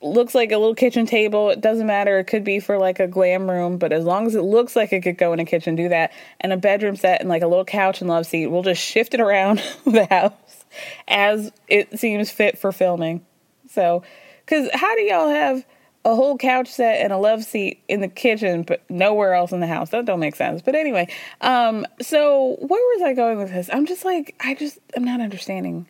looks 0.00 0.34
like 0.34 0.50
a 0.50 0.58
little 0.58 0.74
kitchen 0.74 1.06
table 1.06 1.50
it 1.50 1.60
doesn't 1.60 1.86
matter 1.86 2.18
it 2.18 2.24
could 2.24 2.44
be 2.44 2.58
for 2.58 2.78
like 2.78 2.98
a 2.98 3.06
glam 3.06 3.48
room 3.48 3.78
but 3.78 3.92
as 3.92 4.04
long 4.04 4.26
as 4.26 4.34
it 4.34 4.42
looks 4.42 4.74
like 4.74 4.92
it 4.92 5.02
could 5.02 5.18
go 5.18 5.32
in 5.32 5.38
a 5.38 5.44
kitchen 5.44 5.76
do 5.76 5.88
that 5.88 6.12
and 6.40 6.52
a 6.52 6.56
bedroom 6.56 6.96
set 6.96 7.20
and 7.20 7.28
like 7.28 7.42
a 7.42 7.46
little 7.46 7.64
couch 7.64 8.00
and 8.00 8.08
love 8.08 8.26
seat 8.26 8.46
we'll 8.48 8.62
just 8.62 8.82
shift 8.82 9.14
it 9.14 9.20
around 9.20 9.62
the 9.84 10.06
house 10.06 10.57
as 11.06 11.52
it 11.68 11.98
seems 11.98 12.30
fit 12.30 12.58
for 12.58 12.72
filming 12.72 13.24
so 13.68 14.02
because 14.44 14.68
how 14.74 14.94
do 14.94 15.02
y'all 15.02 15.28
have 15.28 15.64
a 16.04 16.14
whole 16.14 16.38
couch 16.38 16.68
set 16.68 17.00
and 17.00 17.12
a 17.12 17.16
love 17.16 17.44
seat 17.44 17.82
in 17.88 18.00
the 18.00 18.08
kitchen, 18.08 18.62
but 18.62 18.88
nowhere 18.88 19.34
else 19.34 19.52
in 19.52 19.60
the 19.60 19.66
house. 19.66 19.90
That 19.90 20.06
don't 20.06 20.20
make 20.20 20.36
sense. 20.36 20.62
But 20.62 20.74
anyway, 20.74 21.08
um, 21.40 21.86
so 22.00 22.56
where 22.60 22.80
was 22.96 23.02
I 23.02 23.14
going 23.14 23.38
with 23.38 23.50
this? 23.50 23.68
I'm 23.72 23.84
just 23.84 24.04
like, 24.04 24.34
I 24.40 24.54
just, 24.54 24.78
I'm 24.96 25.04
not 25.04 25.20
understanding 25.20 25.86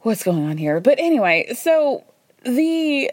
what's 0.00 0.22
going 0.22 0.44
on 0.44 0.58
here. 0.58 0.80
But 0.80 0.98
anyway, 0.98 1.52
so 1.54 2.04
the, 2.44 3.10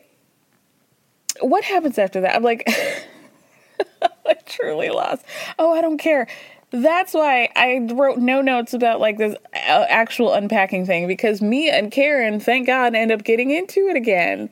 what 1.39 1.63
happens 1.63 1.97
after 1.97 2.21
that? 2.21 2.35
I'm 2.35 2.43
like, 2.43 2.67
I 4.01 4.33
truly 4.45 4.89
lost. 4.89 5.23
Oh, 5.57 5.73
I 5.73 5.81
don't 5.81 5.97
care. 5.97 6.27
That's 6.71 7.13
why 7.13 7.49
I 7.55 7.87
wrote 7.91 8.17
no 8.17 8.41
notes 8.41 8.73
about 8.73 8.99
like 8.99 9.17
this 9.17 9.35
uh, 9.53 9.85
actual 9.89 10.33
unpacking 10.33 10.85
thing 10.85 11.07
because 11.07 11.41
me 11.41 11.69
and 11.69 11.91
Karen, 11.91 12.39
thank 12.39 12.67
God, 12.67 12.95
end 12.95 13.11
up 13.11 13.23
getting 13.23 13.51
into 13.51 13.87
it 13.87 13.95
again 13.95 14.49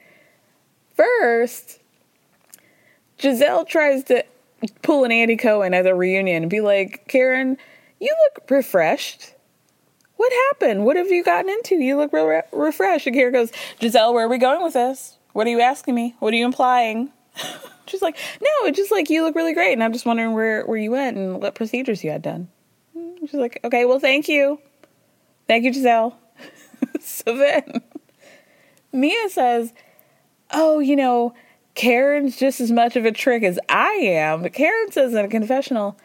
first, 1.00 1.80
Gizelle 3.18 3.66
tries 3.66 4.04
to 4.06 4.26
pull 4.82 5.06
an 5.06 5.12
Andy 5.14 5.38
Cohen 5.38 5.74
at 5.74 5.88
a 5.88 5.96
reunion 5.96 6.44
and 6.44 6.50
be 6.50 6.60
like, 6.60 7.08
Karen, 7.08 7.58
you 8.02 8.14
look 8.26 8.50
refreshed. 8.52 9.34
What 10.18 10.34
happened? 10.50 10.84
What 10.84 10.98
have 10.98 11.08
you 11.08 11.24
gotten 11.24 11.50
into? 11.50 11.76
You 11.76 11.96
look 11.96 12.12
real 12.12 12.26
re- 12.26 12.42
refreshed. 12.52 13.08
And 13.08 13.16
Karen 13.16 13.32
goes, 13.32 13.52
Gizelle, 13.80 14.14
where 14.14 14.26
are 14.26 14.30
we 14.30 14.38
going 14.38 14.62
with 14.62 14.74
this? 14.74 15.18
What 15.32 15.48
are 15.48 15.52
you 15.52 15.62
asking 15.62 15.96
me? 15.96 16.16
What 16.20 16.34
are 16.34 16.38
you 16.38 16.46
implying? 16.46 17.12
She's 17.90 18.02
like, 18.02 18.18
no, 18.42 18.68
it's 18.68 18.78
just 18.78 18.92
like 18.92 19.10
you 19.10 19.24
look 19.24 19.36
really 19.36 19.54
great. 19.54 19.74
And 19.74 19.84
I'm 19.84 19.94
just 19.94 20.06
wondering 20.06 20.34
where, 20.34 20.66
where 20.66 20.78
you 20.78 20.92
went 20.92 21.18
and 21.18 21.42
what 21.42 21.56
procedures 21.56 22.04
you 22.04 22.12
had 22.12 22.22
done. 22.22 22.48
Mm, 22.98 23.20
she's 23.22 23.34
like, 23.34 23.60
okay, 23.64 23.86
well, 23.86 24.00
thank 24.00 24.28
you. 24.28 24.60
Thank 25.48 25.66
you, 25.66 25.72
Gizelle. 25.72 26.14
so 27.02 27.38
then 27.38 27.82
Mia 28.94 29.30
says, 29.30 29.74
oh, 30.52 30.80
you 30.80 30.96
know, 30.96 31.34
Karen's 31.76 32.38
just 32.38 32.60
as 32.60 32.72
much 32.72 32.96
of 32.96 33.06
a 33.06 33.12
trick 33.12 33.44
as 33.44 33.60
I 33.70 33.92
am. 34.02 34.42
But 34.42 34.54
Karen 34.54 34.92
says 34.92 35.14
in 35.14 35.26
a 35.26 35.30
confessional, 35.30 35.98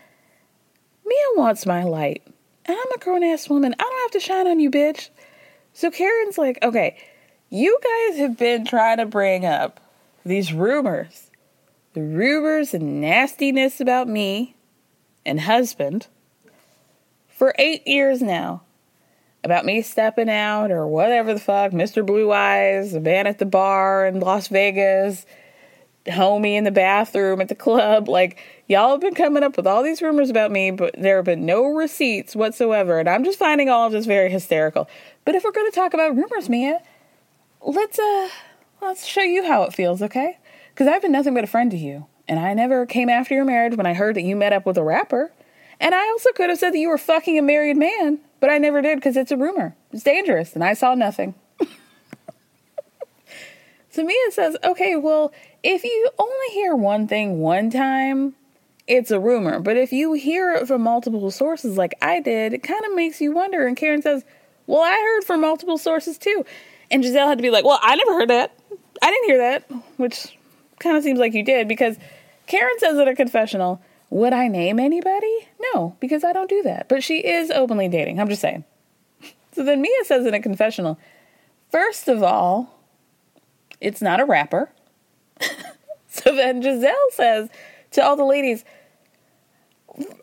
Mia 1.05 1.17
wants 1.37 1.67
my 1.67 1.83
light. 1.83 2.23
And 2.67 2.77
I'm 2.79 2.93
a 2.93 2.99
grown 2.99 3.23
ass 3.23 3.49
woman. 3.49 3.75
I 3.79 3.83
don't 3.83 4.03
have 4.03 4.11
to 4.13 4.21
shine 4.21 4.47
on 4.47 4.61
you, 4.61 4.71
bitch. 4.71 5.11
So 5.75 5.91
Karen's 5.91 6.39
like, 6.39 6.59
okay, 6.63 6.97
you 7.51 7.79
guys 7.83 8.19
have 8.19 8.39
been 8.39 8.65
trying 8.65 8.99
to 8.99 9.07
bring 9.07 9.45
up 9.45 9.81
these 10.25 10.53
rumors, 10.53 11.24
the 11.95 12.03
rumors 12.03 12.75
and 12.75 13.01
nastiness 13.01 13.81
about 13.81 14.09
me 14.09 14.57
and 15.25 15.41
husband 15.41 16.09
for 17.29 17.55
eight 17.59 17.87
years 17.87 18.21
now 18.21 18.63
about 19.45 19.65
me 19.65 19.81
stepping 19.83 20.29
out 20.29 20.71
or 20.71 20.87
whatever 20.87 21.35
the 21.35 21.41
fuck, 21.41 21.73
Mr. 21.73 22.05
Blue 22.05 22.33
Eyes, 22.33 22.93
the 22.93 23.01
man 23.01 23.27
at 23.27 23.39
the 23.39 23.47
bar 23.47 24.07
in 24.07 24.19
Las 24.19 24.49
Vegas, 24.49 25.27
homie 26.07 26.57
in 26.57 26.65
the 26.65 26.71
bathroom 26.71 27.41
at 27.41 27.49
the 27.49 27.55
club. 27.55 28.09
Like, 28.09 28.39
y'all 28.67 28.93
have 28.93 29.01
been 29.01 29.15
coming 29.15 29.43
up 29.43 29.57
with 29.57 29.67
all 29.67 29.83
these 29.83 30.03
rumors 30.03 30.31
about 30.31 30.51
me, 30.51 30.71
but 30.71 30.95
there 30.99 31.17
have 31.17 31.27
been 31.27 31.47
no 31.47 31.65
receipts 31.67 32.35
whatsoever. 32.35 32.99
And 32.99 33.09
I'm 33.09 33.23
just 33.23 33.39
finding 33.39 33.69
all 33.69 33.87
of 33.87 33.93
this 33.93 34.07
very 34.07 34.31
hysterical. 34.31 34.89
But 35.25 35.35
if 35.35 35.45
we're 35.45 35.53
going 35.53 35.71
to 35.71 35.75
talk 35.75 35.95
about 35.95 36.17
rumors, 36.17 36.49
Mia, 36.49 36.81
let's, 37.61 37.99
uh, 37.99 38.29
let's 38.81 39.05
show 39.07 39.23
you 39.23 39.45
how 39.45 39.63
it 39.65 39.75
feels, 39.75 40.03
okay? 40.03 40.39
Because 40.75 40.89
I've 40.89 41.03
been 41.03 41.13
nothing 41.13 41.35
but 41.35 41.45
a 41.45 41.47
friend 41.47 41.71
to 41.71 41.77
you. 41.77 42.07
And 42.27 42.41
I 42.41 42.53
never 42.53 42.85
came 42.85 43.09
after 43.09 43.35
your 43.35 43.45
marriage 43.45 43.77
when 43.77 43.87
I 43.87 43.95
heard 43.95 44.17
that 44.17 44.23
you 44.23 44.35
met 44.35 44.53
up 44.53 44.67
with 44.67 44.77
a 44.77 44.83
rapper. 44.83 45.31
And 45.79 45.95
I 45.95 46.09
also 46.09 46.31
could 46.33 46.51
have 46.51 46.59
said 46.59 46.73
that 46.73 46.79
you 46.79 46.89
were 46.89 46.99
fucking 46.99 47.39
a 47.39 47.43
married 47.43 47.77
man, 47.77 48.19
but 48.41 48.51
I 48.51 48.59
never 48.59 48.83
did 48.83 48.97
because 48.97 49.17
it's 49.17 49.31
a 49.31 49.37
rumor. 49.37 49.77
It's 49.93 50.03
dangerous, 50.03 50.55
and 50.55 50.65
I 50.65 50.75
saw 50.75 50.95
nothing. 50.95 51.35
so 53.91 54.03
Mia 54.05 54.31
says, 54.31 54.57
okay, 54.65 54.97
well, 54.97 55.33
if 55.63 55.85
you 55.85 56.11
only 56.19 56.49
hear 56.53 56.75
one 56.75 57.07
thing 57.07 57.41
one 57.41 57.71
time, 57.71 58.35
it's 58.87 59.11
a 59.11 59.21
rumor. 59.21 59.61
But 59.61 59.77
if 59.77 59.93
you 59.93 60.13
hear 60.15 60.55
it 60.55 60.67
from 60.67 60.83
multiple 60.83 61.31
sources 61.31 61.77
like 61.77 61.95
I 62.03 62.21
did, 62.21 62.53
it 62.53 62.63
kind 62.63 62.85
of 62.85 62.95
makes 62.95 63.21
you 63.21 63.33
wonder. 63.33 63.67
And 63.67 63.77
Karen 63.77 64.03
says, 64.03 64.25
well, 64.67 64.83
I 64.83 64.93
heard 64.93 65.25
from 65.25 65.41
multiple 65.41 65.79
sources 65.79 66.19
too. 66.19 66.45
And 66.91 67.03
Gizelle 67.03 67.29
had 67.29 67.39
to 67.39 67.43
be 67.43 67.51
like, 67.51 67.65
well, 67.65 67.79
I 67.83 67.97
never 67.97 68.13
heard 68.13 68.31
that. 68.31 68.57
I 69.03 69.11
didn't 69.11 69.27
hear 69.27 69.39
that, 69.39 69.71
which 69.97 70.37
kind 70.79 70.97
of 70.97 71.03
seems 71.03 71.19
like 71.19 71.35
you 71.35 71.43
did 71.43 71.69
because 71.69 71.97
Karen 72.47 72.79
says 72.79 72.99
in 72.99 73.09
a 73.09 73.15
confessional, 73.15 73.81
would 74.11 74.33
I 74.33 74.49
name 74.49 74.79
anybody? 74.79 75.49
No, 75.73 75.97
because 76.01 76.25
I 76.25 76.33
don't 76.33 76.49
do 76.49 76.63
that. 76.63 76.89
But 76.89 77.03
she 77.03 77.19
is 77.19 77.51
openly 77.51 77.89
dating. 77.89 78.21
I'm 78.21 78.29
just 78.29 78.43
saying. 78.43 78.65
So 79.55 79.63
then 79.63 79.81
Mia 79.81 80.05
says 80.05 80.27
in 80.27 80.35
a 80.35 80.43
confessional, 80.43 80.99
first 81.71 82.09
of 82.09 82.25
all, 82.25 82.75
it's 83.81 84.03
not 84.03 84.19
a 84.19 84.25
rapper. 84.25 84.73
so 86.09 86.35
then 86.35 86.61
Gizelle 86.61 86.93
says 87.13 87.51
to 87.93 88.05
all 88.05 88.17
the 88.17 88.25
ladies, 88.25 88.65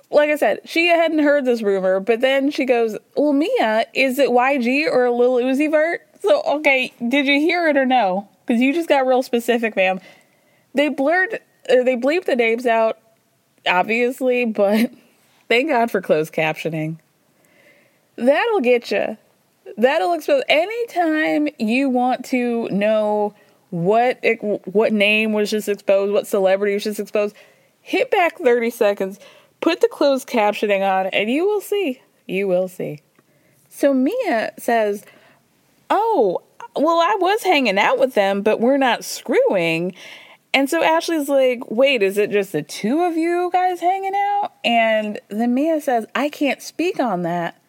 like 0.09 0.29
I 0.29 0.35
said, 0.35 0.59
she 0.65 0.87
hadn't 0.87 1.19
heard 1.19 1.45
this 1.45 1.61
rumor, 1.61 2.01
but 2.01 2.19
then 2.19 2.51
she 2.51 2.65
goes, 2.65 2.97
Well, 3.15 3.31
Mia, 3.31 3.85
is 3.93 4.19
it 4.19 4.29
YG 4.29 4.91
or 4.91 5.09
Lil 5.09 5.35
Uzi 5.35 5.71
Vert? 5.71 6.05
So, 6.21 6.41
okay, 6.41 6.91
did 7.07 7.25
you 7.25 7.39
hear 7.39 7.67
it 7.69 7.77
or 7.77 7.85
no? 7.85 8.27
Because 8.45 8.61
you 8.61 8.73
just 8.73 8.89
got 8.89 9.07
real 9.07 9.23
specific, 9.23 9.75
ma'am. 9.75 9.99
They 10.73 10.89
blurred, 10.89 11.35
uh, 11.69 11.83
they 11.83 11.95
bleeped 11.95 12.25
the 12.25 12.35
names 12.35 12.65
out 12.65 12.97
obviously, 13.67 14.45
but 14.45 14.91
thank 15.49 15.69
God 15.69 15.91
for 15.91 16.01
closed 16.01 16.33
captioning. 16.33 16.97
That'll 18.15 18.61
get 18.61 18.91
you. 18.91 19.17
That'll 19.77 20.13
expose 20.13 20.43
anytime 20.49 21.47
you 21.57 21.89
want 21.89 22.25
to 22.25 22.67
know 22.69 23.33
what 23.69 24.19
it, 24.21 24.39
what 24.67 24.91
name 24.91 25.33
was 25.33 25.49
just 25.49 25.69
exposed, 25.69 26.11
what 26.11 26.27
celebrity 26.27 26.73
was 26.73 26.83
just 26.83 26.99
exposed. 26.99 27.35
Hit 27.81 28.11
back 28.11 28.37
30 28.37 28.69
seconds, 28.69 29.19
put 29.61 29.81
the 29.81 29.87
closed 29.87 30.27
captioning 30.27 30.81
on, 30.81 31.07
and 31.07 31.31
you 31.31 31.45
will 31.45 31.61
see. 31.61 32.01
You 32.27 32.47
will 32.47 32.67
see. 32.67 33.01
So 33.69 33.93
Mia 33.93 34.51
says, 34.59 35.03
"Oh, 35.89 36.41
well, 36.75 36.99
I 36.99 37.17
was 37.19 37.43
hanging 37.43 37.79
out 37.79 37.97
with 37.97 38.13
them, 38.13 38.41
but 38.41 38.59
we're 38.59 38.77
not 38.77 39.05
screwing." 39.05 39.95
And 40.53 40.69
so 40.69 40.83
Ashley's 40.83 41.29
like, 41.29 41.71
wait, 41.71 42.03
is 42.03 42.17
it 42.17 42.29
just 42.29 42.51
the 42.51 42.61
two 42.61 43.03
of 43.03 43.15
you 43.15 43.49
guys 43.53 43.79
hanging 43.79 44.13
out? 44.13 44.51
And 44.65 45.19
then 45.29 45.53
Mia 45.53 45.79
says, 45.79 46.05
I 46.13 46.29
can't 46.29 46.61
speak 46.61 46.99
on 46.99 47.21
that. 47.21 47.61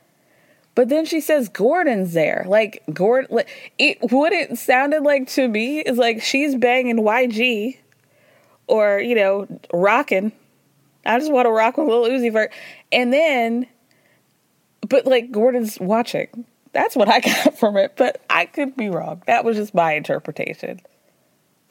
But 0.74 0.88
then 0.88 1.04
she 1.04 1.20
says 1.20 1.48
Gordon's 1.48 2.12
there. 2.12 2.44
Like 2.48 2.82
Gordon, 2.92 3.40
it, 3.78 3.98
what 4.10 4.32
it 4.32 4.56
sounded 4.58 5.02
like 5.02 5.28
to 5.28 5.46
me 5.46 5.80
is 5.80 5.98
like 5.98 6.22
she's 6.22 6.56
banging 6.56 6.96
YG, 6.96 7.76
or 8.66 8.98
you 8.98 9.14
know, 9.14 9.46
rocking. 9.72 10.32
I 11.04 11.18
just 11.18 11.32
want 11.32 11.46
to 11.46 11.50
rock 11.50 11.76
with 11.76 11.88
Lil 11.88 12.08
Uzi 12.08 12.32
Vert, 12.32 12.52
and 12.90 13.12
then, 13.12 13.66
but 14.88 15.04
like 15.04 15.30
Gordon's 15.30 15.78
watching. 15.78 16.46
That's 16.72 16.96
what 16.96 17.08
I 17.08 17.20
got 17.44 17.58
from 17.58 17.76
it, 17.76 17.92
but 17.96 18.22
I 18.30 18.46
could 18.46 18.74
be 18.74 18.88
wrong. 18.88 19.22
That 19.26 19.44
was 19.44 19.56
just 19.58 19.74
my 19.74 19.92
interpretation. 19.92 20.80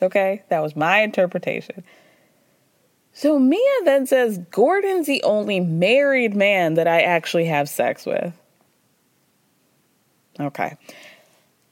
Okay, 0.01 0.43
that 0.49 0.61
was 0.61 0.75
my 0.75 0.99
interpretation. 1.01 1.83
So 3.13 3.37
Mia 3.37 3.59
then 3.83 4.07
says 4.07 4.39
Gordon's 4.51 5.07
the 5.07 5.21
only 5.23 5.59
married 5.59 6.35
man 6.35 6.75
that 6.75 6.87
I 6.87 7.01
actually 7.01 7.45
have 7.45 7.69
sex 7.69 8.05
with. 8.05 8.33
Okay. 10.39 10.77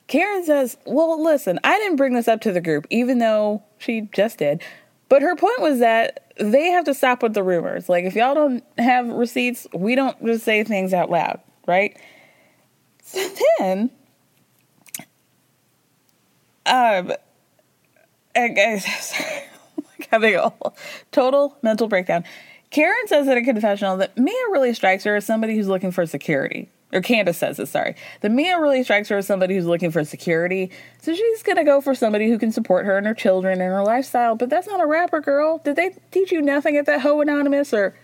Karen 0.08 0.44
says, 0.44 0.78
Well, 0.86 1.22
listen, 1.24 1.60
I 1.64 1.78
didn't 1.78 1.96
bring 1.96 2.14
this 2.14 2.28
up 2.28 2.42
to 2.42 2.52
the 2.52 2.62
group, 2.62 2.86
even 2.90 3.20
though 3.20 3.64
she 3.78 4.10
just 4.12 4.40
did. 4.40 4.62
But 5.08 5.22
her 5.22 5.36
point 5.36 5.62
was 5.62 5.80
that 5.80 6.34
they 6.40 6.68
have 6.68 6.86
to 6.86 6.94
stop 6.94 7.24
with 7.24 7.34
the 7.34 7.44
rumors. 7.44 7.90
Like, 7.90 8.06
if 8.06 8.16
y'all 8.16 8.36
don't 8.36 8.64
have 8.78 9.08
receipts, 9.08 9.68
we 9.74 9.96
don't 9.96 10.24
just 10.24 10.46
say 10.46 10.64
things 10.64 10.94
out 10.94 11.10
loud, 11.10 11.40
right? 11.68 11.98
So 13.04 13.28
then, 13.58 13.90
um, 16.66 17.14
having 20.12 20.36
a 20.36 20.52
total 21.12 21.58
mental 21.62 21.88
breakdown. 21.88 22.24
Karen 22.72 23.08
says 23.08 23.28
in 23.28 23.38
a 23.38 23.44
confessional 23.44 23.98
that 23.98 24.18
Mia 24.18 24.34
really 24.52 24.74
strikes 24.74 25.04
her 25.04 25.16
as 25.16 25.26
somebody 25.26 25.56
who's 25.56 25.68
looking 25.68 25.92
for 25.92 26.06
security. 26.06 26.70
Or 26.92 27.02
Candace 27.02 27.38
says 27.38 27.58
this, 27.58 27.70
sorry. 27.70 27.96
That 28.22 28.32
Mia 28.32 28.60
really 28.60 28.84
strikes 28.84 29.10
her 29.10 29.18
as 29.18 29.28
somebody 29.28 29.56
who's 29.56 29.66
looking 29.66 29.92
for 29.92 30.04
security. 30.04 30.72
So 31.02 31.14
she's 31.14 31.44
gonna 31.44 31.64
go 31.64 31.82
for 31.82 31.94
somebody 31.94 32.30
who 32.30 32.40
can 32.40 32.52
support 32.52 32.86
her 32.86 32.98
and 32.98 33.06
her 33.06 33.14
children 33.14 33.62
and 33.62 33.72
her 33.72 33.84
lifestyle. 33.84 34.36
But 34.36 34.50
that's 34.50 34.68
not 34.68 34.82
a 34.82 34.88
rapper, 34.88 35.20
girl. 35.20 35.60
Did 35.60 35.76
they 35.76 35.96
teach 36.12 36.32
you 36.32 36.42
nothing 36.42 36.78
at 36.78 36.86
that 36.88 37.02
Ho 37.02 37.22
Anonymous 37.22 37.74
or 37.74 37.96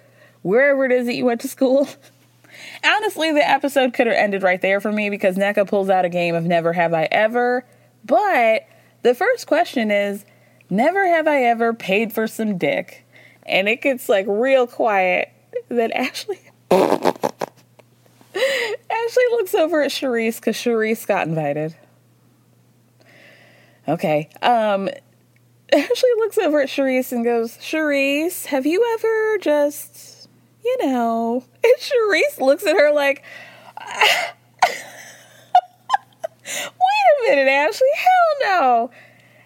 wherever 0.44 0.86
it 0.86 0.92
is 0.92 1.08
that 1.08 1.16
you 1.16 1.26
went 1.26 1.42
to 1.42 1.48
school? 1.48 1.88
Honestly, 2.84 3.32
the 3.32 3.48
episode 3.48 3.94
could 3.94 4.08
have 4.08 4.16
ended 4.16 4.44
right 4.44 4.62
there 4.62 4.80
for 4.80 4.92
me 4.92 5.10
because 5.10 5.36
Nneka 5.36 5.68
pulls 5.68 5.90
out 5.90 6.06
a 6.06 6.10
game 6.10 6.36
of 6.36 6.44
Never 6.44 6.72
Have 6.74 6.94
I 6.94 7.08
Ever. 7.12 7.66
But 8.04 8.68
the 9.06 9.14
first 9.16 9.48
question 9.48 9.92
is 9.92 10.26
Never 10.70 11.08
have 11.08 11.28
I 11.28 11.44
ever 11.44 11.74
paid 11.74 12.12
for 12.12 12.28
some 12.28 12.58
dick. 12.58 13.06
And 13.46 13.70
it 13.70 13.82
gets 13.82 14.10
like 14.10 14.26
real 14.28 14.66
quiet. 14.66 15.32
Then 15.70 15.92
Ashley. 15.92 16.40
Ashley 16.72 17.24
looks 19.32 19.54
over 19.54 19.84
at 19.84 19.92
Charrisse 19.92 20.38
because 20.38 20.58
Charrisse 20.58 21.06
got 21.06 21.28
invited. 21.28 21.76
Okay. 23.88 24.30
Um, 24.42 24.90
Ashley 25.74 26.10
looks 26.18 26.40
over 26.40 26.62
at 26.62 26.70
Charrisse 26.70 27.12
and 27.12 27.24
goes, 27.24 27.58
Charrisse, 27.58 28.48
have 28.48 28.66
you 28.66 28.84
ever 28.96 29.38
just, 29.38 30.28
you 30.64 30.78
know? 30.86 31.44
And 31.64 31.74
Charrisse 31.80 32.40
looks 32.42 32.66
at 32.66 32.76
her 32.76 32.92
like, 32.94 33.24
minute, 37.28 37.50
Ashley. 37.50 37.88
Hell 37.96 38.60
no. 38.62 38.92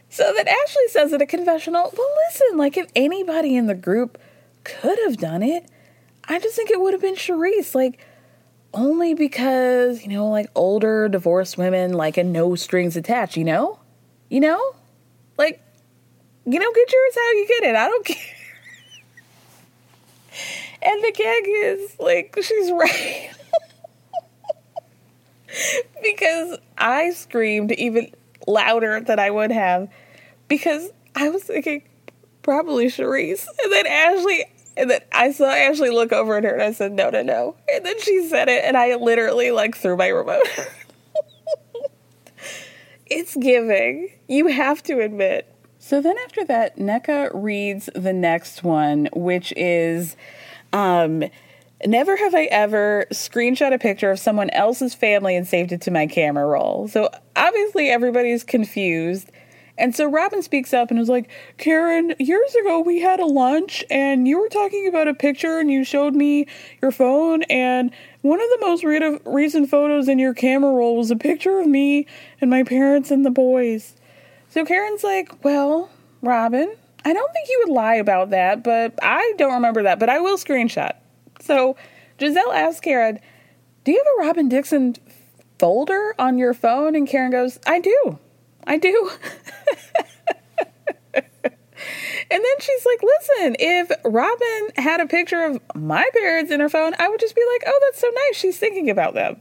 So 0.09 0.33
then 0.35 0.47
Ashley 0.47 0.87
says 0.87 1.13
at 1.13 1.21
a 1.21 1.25
confessional, 1.25 1.93
well, 1.95 2.09
listen, 2.27 2.57
like 2.57 2.77
if 2.77 2.87
anybody 2.95 3.55
in 3.55 3.67
the 3.67 3.75
group 3.75 4.17
could 4.63 4.97
have 5.05 5.17
done 5.17 5.43
it, 5.43 5.69
I 6.27 6.39
just 6.39 6.55
think 6.55 6.71
it 6.71 6.81
would 6.81 6.93
have 6.93 7.01
been 7.01 7.15
Charrisse. 7.15 7.75
Like, 7.75 7.99
only 8.73 9.13
because, 9.13 10.03
you 10.03 10.09
know, 10.09 10.27
like 10.27 10.47
older 10.55 11.09
divorced 11.09 11.57
women 11.57 11.93
like 11.93 12.17
a 12.17 12.23
no 12.23 12.55
strings 12.55 12.95
attached, 12.95 13.37
you 13.37 13.43
know? 13.43 13.79
You 14.29 14.41
know? 14.41 14.75
Like, 15.37 15.61
you 16.45 16.59
know, 16.59 16.71
get 16.73 16.91
yours 16.91 17.15
how 17.15 17.31
you 17.31 17.47
get 17.47 17.63
it. 17.69 17.75
I 17.75 17.87
don't 17.87 18.05
care. 18.05 18.35
And 20.81 21.03
the 21.03 21.11
gag 21.11 21.43
is 21.47 21.95
like, 21.99 22.35
she's 22.41 22.71
right. 22.71 23.28
because 26.03 26.57
I 26.77 27.11
screamed 27.11 27.71
even 27.73 28.11
louder 28.47 28.99
than 29.01 29.19
I 29.19 29.29
would 29.29 29.51
have 29.51 29.89
because 30.47 30.91
I 31.15 31.29
was 31.29 31.43
thinking 31.43 31.83
probably 32.41 32.87
Charrisse. 32.87 33.45
And 33.63 33.71
then 33.71 33.87
Ashley, 33.87 34.45
and 34.77 34.89
then 34.89 35.01
I 35.11 35.31
saw 35.31 35.51
Ashley 35.51 35.89
look 35.89 36.11
over 36.11 36.37
at 36.37 36.43
her 36.43 36.53
and 36.53 36.61
I 36.61 36.71
said, 36.71 36.91
no, 36.93 37.09
no, 37.09 37.21
no. 37.21 37.55
And 37.71 37.85
then 37.85 37.99
she 37.99 38.27
said 38.27 38.49
it 38.49 38.63
and 38.65 38.77
I 38.77 38.95
literally 38.95 39.51
like 39.51 39.75
threw 39.75 39.97
my 39.97 40.07
remote. 40.07 40.47
it's 43.05 43.35
giving. 43.35 44.09
You 44.27 44.47
have 44.47 44.81
to 44.83 44.99
admit. 44.99 45.53
So 45.79 46.01
then 46.01 46.17
after 46.25 46.43
that, 46.45 46.77
Nneka 46.77 47.31
reads 47.33 47.89
the 47.95 48.13
next 48.13 48.63
one, 48.63 49.09
which 49.13 49.53
is 49.55 50.15
um, 50.73 51.23
Never 51.85 52.17
have 52.17 52.35
I 52.35 52.45
ever 52.45 53.05
screenshot 53.11 53.73
a 53.73 53.79
picture 53.79 54.11
of 54.11 54.19
someone 54.19 54.49
else's 54.49 54.93
family 54.93 55.35
and 55.35 55.47
saved 55.47 55.71
it 55.71 55.79
to 55.81 55.91
my 55.91 56.07
camera 56.07 56.45
roll. 56.45 56.89
So 56.89 57.09
obviously 57.37 57.89
everybody's 57.89 58.43
confused. 58.43 59.31
And 59.77 59.95
so 59.95 60.09
Robin 60.09 60.41
speaks 60.41 60.73
up 60.73 60.91
and 60.91 60.99
is 60.99 61.07
like, 61.07 61.29
Karen, 61.57 62.13
years 62.19 62.53
ago 62.55 62.81
we 62.81 62.99
had 62.99 63.21
a 63.21 63.25
lunch 63.25 63.81
and 63.89 64.27
you 64.27 64.37
were 64.37 64.49
talking 64.49 64.87
about 64.89 65.07
a 65.07 65.13
picture 65.13 65.57
and 65.57 65.71
you 65.71 65.85
showed 65.85 66.15
me 66.15 66.47
your 66.81 66.91
phone. 66.91 67.43
And 67.43 67.91
one 68.23 68.41
of 68.41 68.49
the 68.49 68.67
most 68.67 68.83
re- 68.83 69.19
recent 69.25 69.69
photos 69.69 70.09
in 70.09 70.19
your 70.19 70.33
camera 70.33 70.73
roll 70.73 70.97
was 70.97 71.11
a 71.11 71.15
picture 71.15 71.59
of 71.59 71.67
me 71.67 72.07
and 72.41 72.49
my 72.49 72.63
parents 72.63 73.09
and 73.09 73.25
the 73.25 73.31
boys. 73.31 73.93
So 74.49 74.65
Karen's 74.65 75.05
like, 75.05 75.45
Well, 75.45 75.89
Robin, 76.21 76.75
I 77.05 77.13
don't 77.13 77.31
think 77.31 77.47
you 77.47 77.63
would 77.65 77.73
lie 77.73 77.95
about 77.95 78.31
that, 78.31 78.63
but 78.65 78.99
I 79.01 79.33
don't 79.37 79.53
remember 79.53 79.83
that, 79.83 79.97
but 79.97 80.09
I 80.09 80.19
will 80.19 80.35
screenshot. 80.35 80.98
So 81.39 81.75
Gizelle 82.17 82.53
asks 82.53 82.79
Karen, 82.81 83.19
Do 83.83 83.91
you 83.91 83.97
have 83.97 84.25
a 84.25 84.27
Robin 84.27 84.49
Dixon 84.49 84.95
folder 85.57 86.15
on 86.19 86.37
your 86.37 86.53
phone? 86.53 86.95
And 86.95 87.07
Karen 87.07 87.31
goes, 87.31 87.59
I 87.65 87.79
do. 87.79 88.19
I 88.65 88.77
do. 88.77 89.11
and 92.31 92.43
then 92.43 92.59
she's 92.59 92.85
like, 92.85 93.01
listen, 93.01 93.55
if 93.59 93.91
Robin 94.05 94.69
had 94.83 94.99
a 94.99 95.07
picture 95.07 95.43
of 95.43 95.59
my 95.75 96.07
parents 96.13 96.51
in 96.51 96.59
her 96.59 96.69
phone, 96.69 96.93
I 96.99 97.09
would 97.09 97.19
just 97.19 97.35
be 97.35 97.43
like, 97.53 97.63
oh, 97.65 97.79
that's 97.87 98.01
so 98.01 98.07
nice. 98.07 98.35
She's 98.35 98.57
thinking 98.57 98.89
about 98.89 99.13
them. 99.13 99.39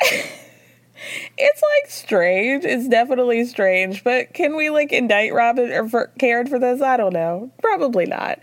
it's 0.00 1.62
like 1.62 1.90
strange. 1.90 2.64
It's 2.64 2.88
definitely 2.88 3.44
strange. 3.44 4.04
But 4.04 4.32
can 4.34 4.56
we 4.56 4.70
like 4.70 4.92
indict 4.92 5.34
Robin 5.34 5.70
or 5.72 5.88
for 5.88 6.06
Karen 6.18 6.46
for 6.46 6.58
this? 6.58 6.80
I 6.80 6.96
don't 6.96 7.12
know. 7.12 7.50
Probably 7.60 8.06
not. 8.06 8.38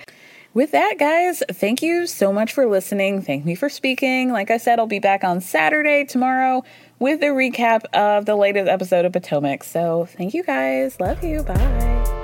With 0.54 0.72
that, 0.72 0.96
guys, 0.98 1.44
thank 1.52 1.82
you 1.82 2.08
so 2.08 2.34
much 2.34 2.54
for 2.54 2.66
listening. 2.66 3.22
Thank 3.22 3.46
me 3.46 3.56
for 3.56 3.70
speaking. 3.70 4.32
Like 4.32 4.50
I 4.50 4.58
said, 4.58 4.80
I'll 4.80 4.88
be 4.88 5.00
back 5.00 5.24
on 5.24 5.42
Saturday 5.42 6.06
tomorrow 6.06 6.64
with 6.98 7.22
a 7.22 7.28
recap 7.28 7.86
of 7.94 8.26
the 8.26 8.36
latest 8.36 8.68
episode 8.68 9.06
of 9.06 9.14
Potomac. 9.14 9.64
So 9.64 10.06
thank 10.18 10.34
you 10.34 10.44
guys. 10.44 11.00
Love 11.00 11.24
you. 11.24 11.44
Bye. 11.44 12.19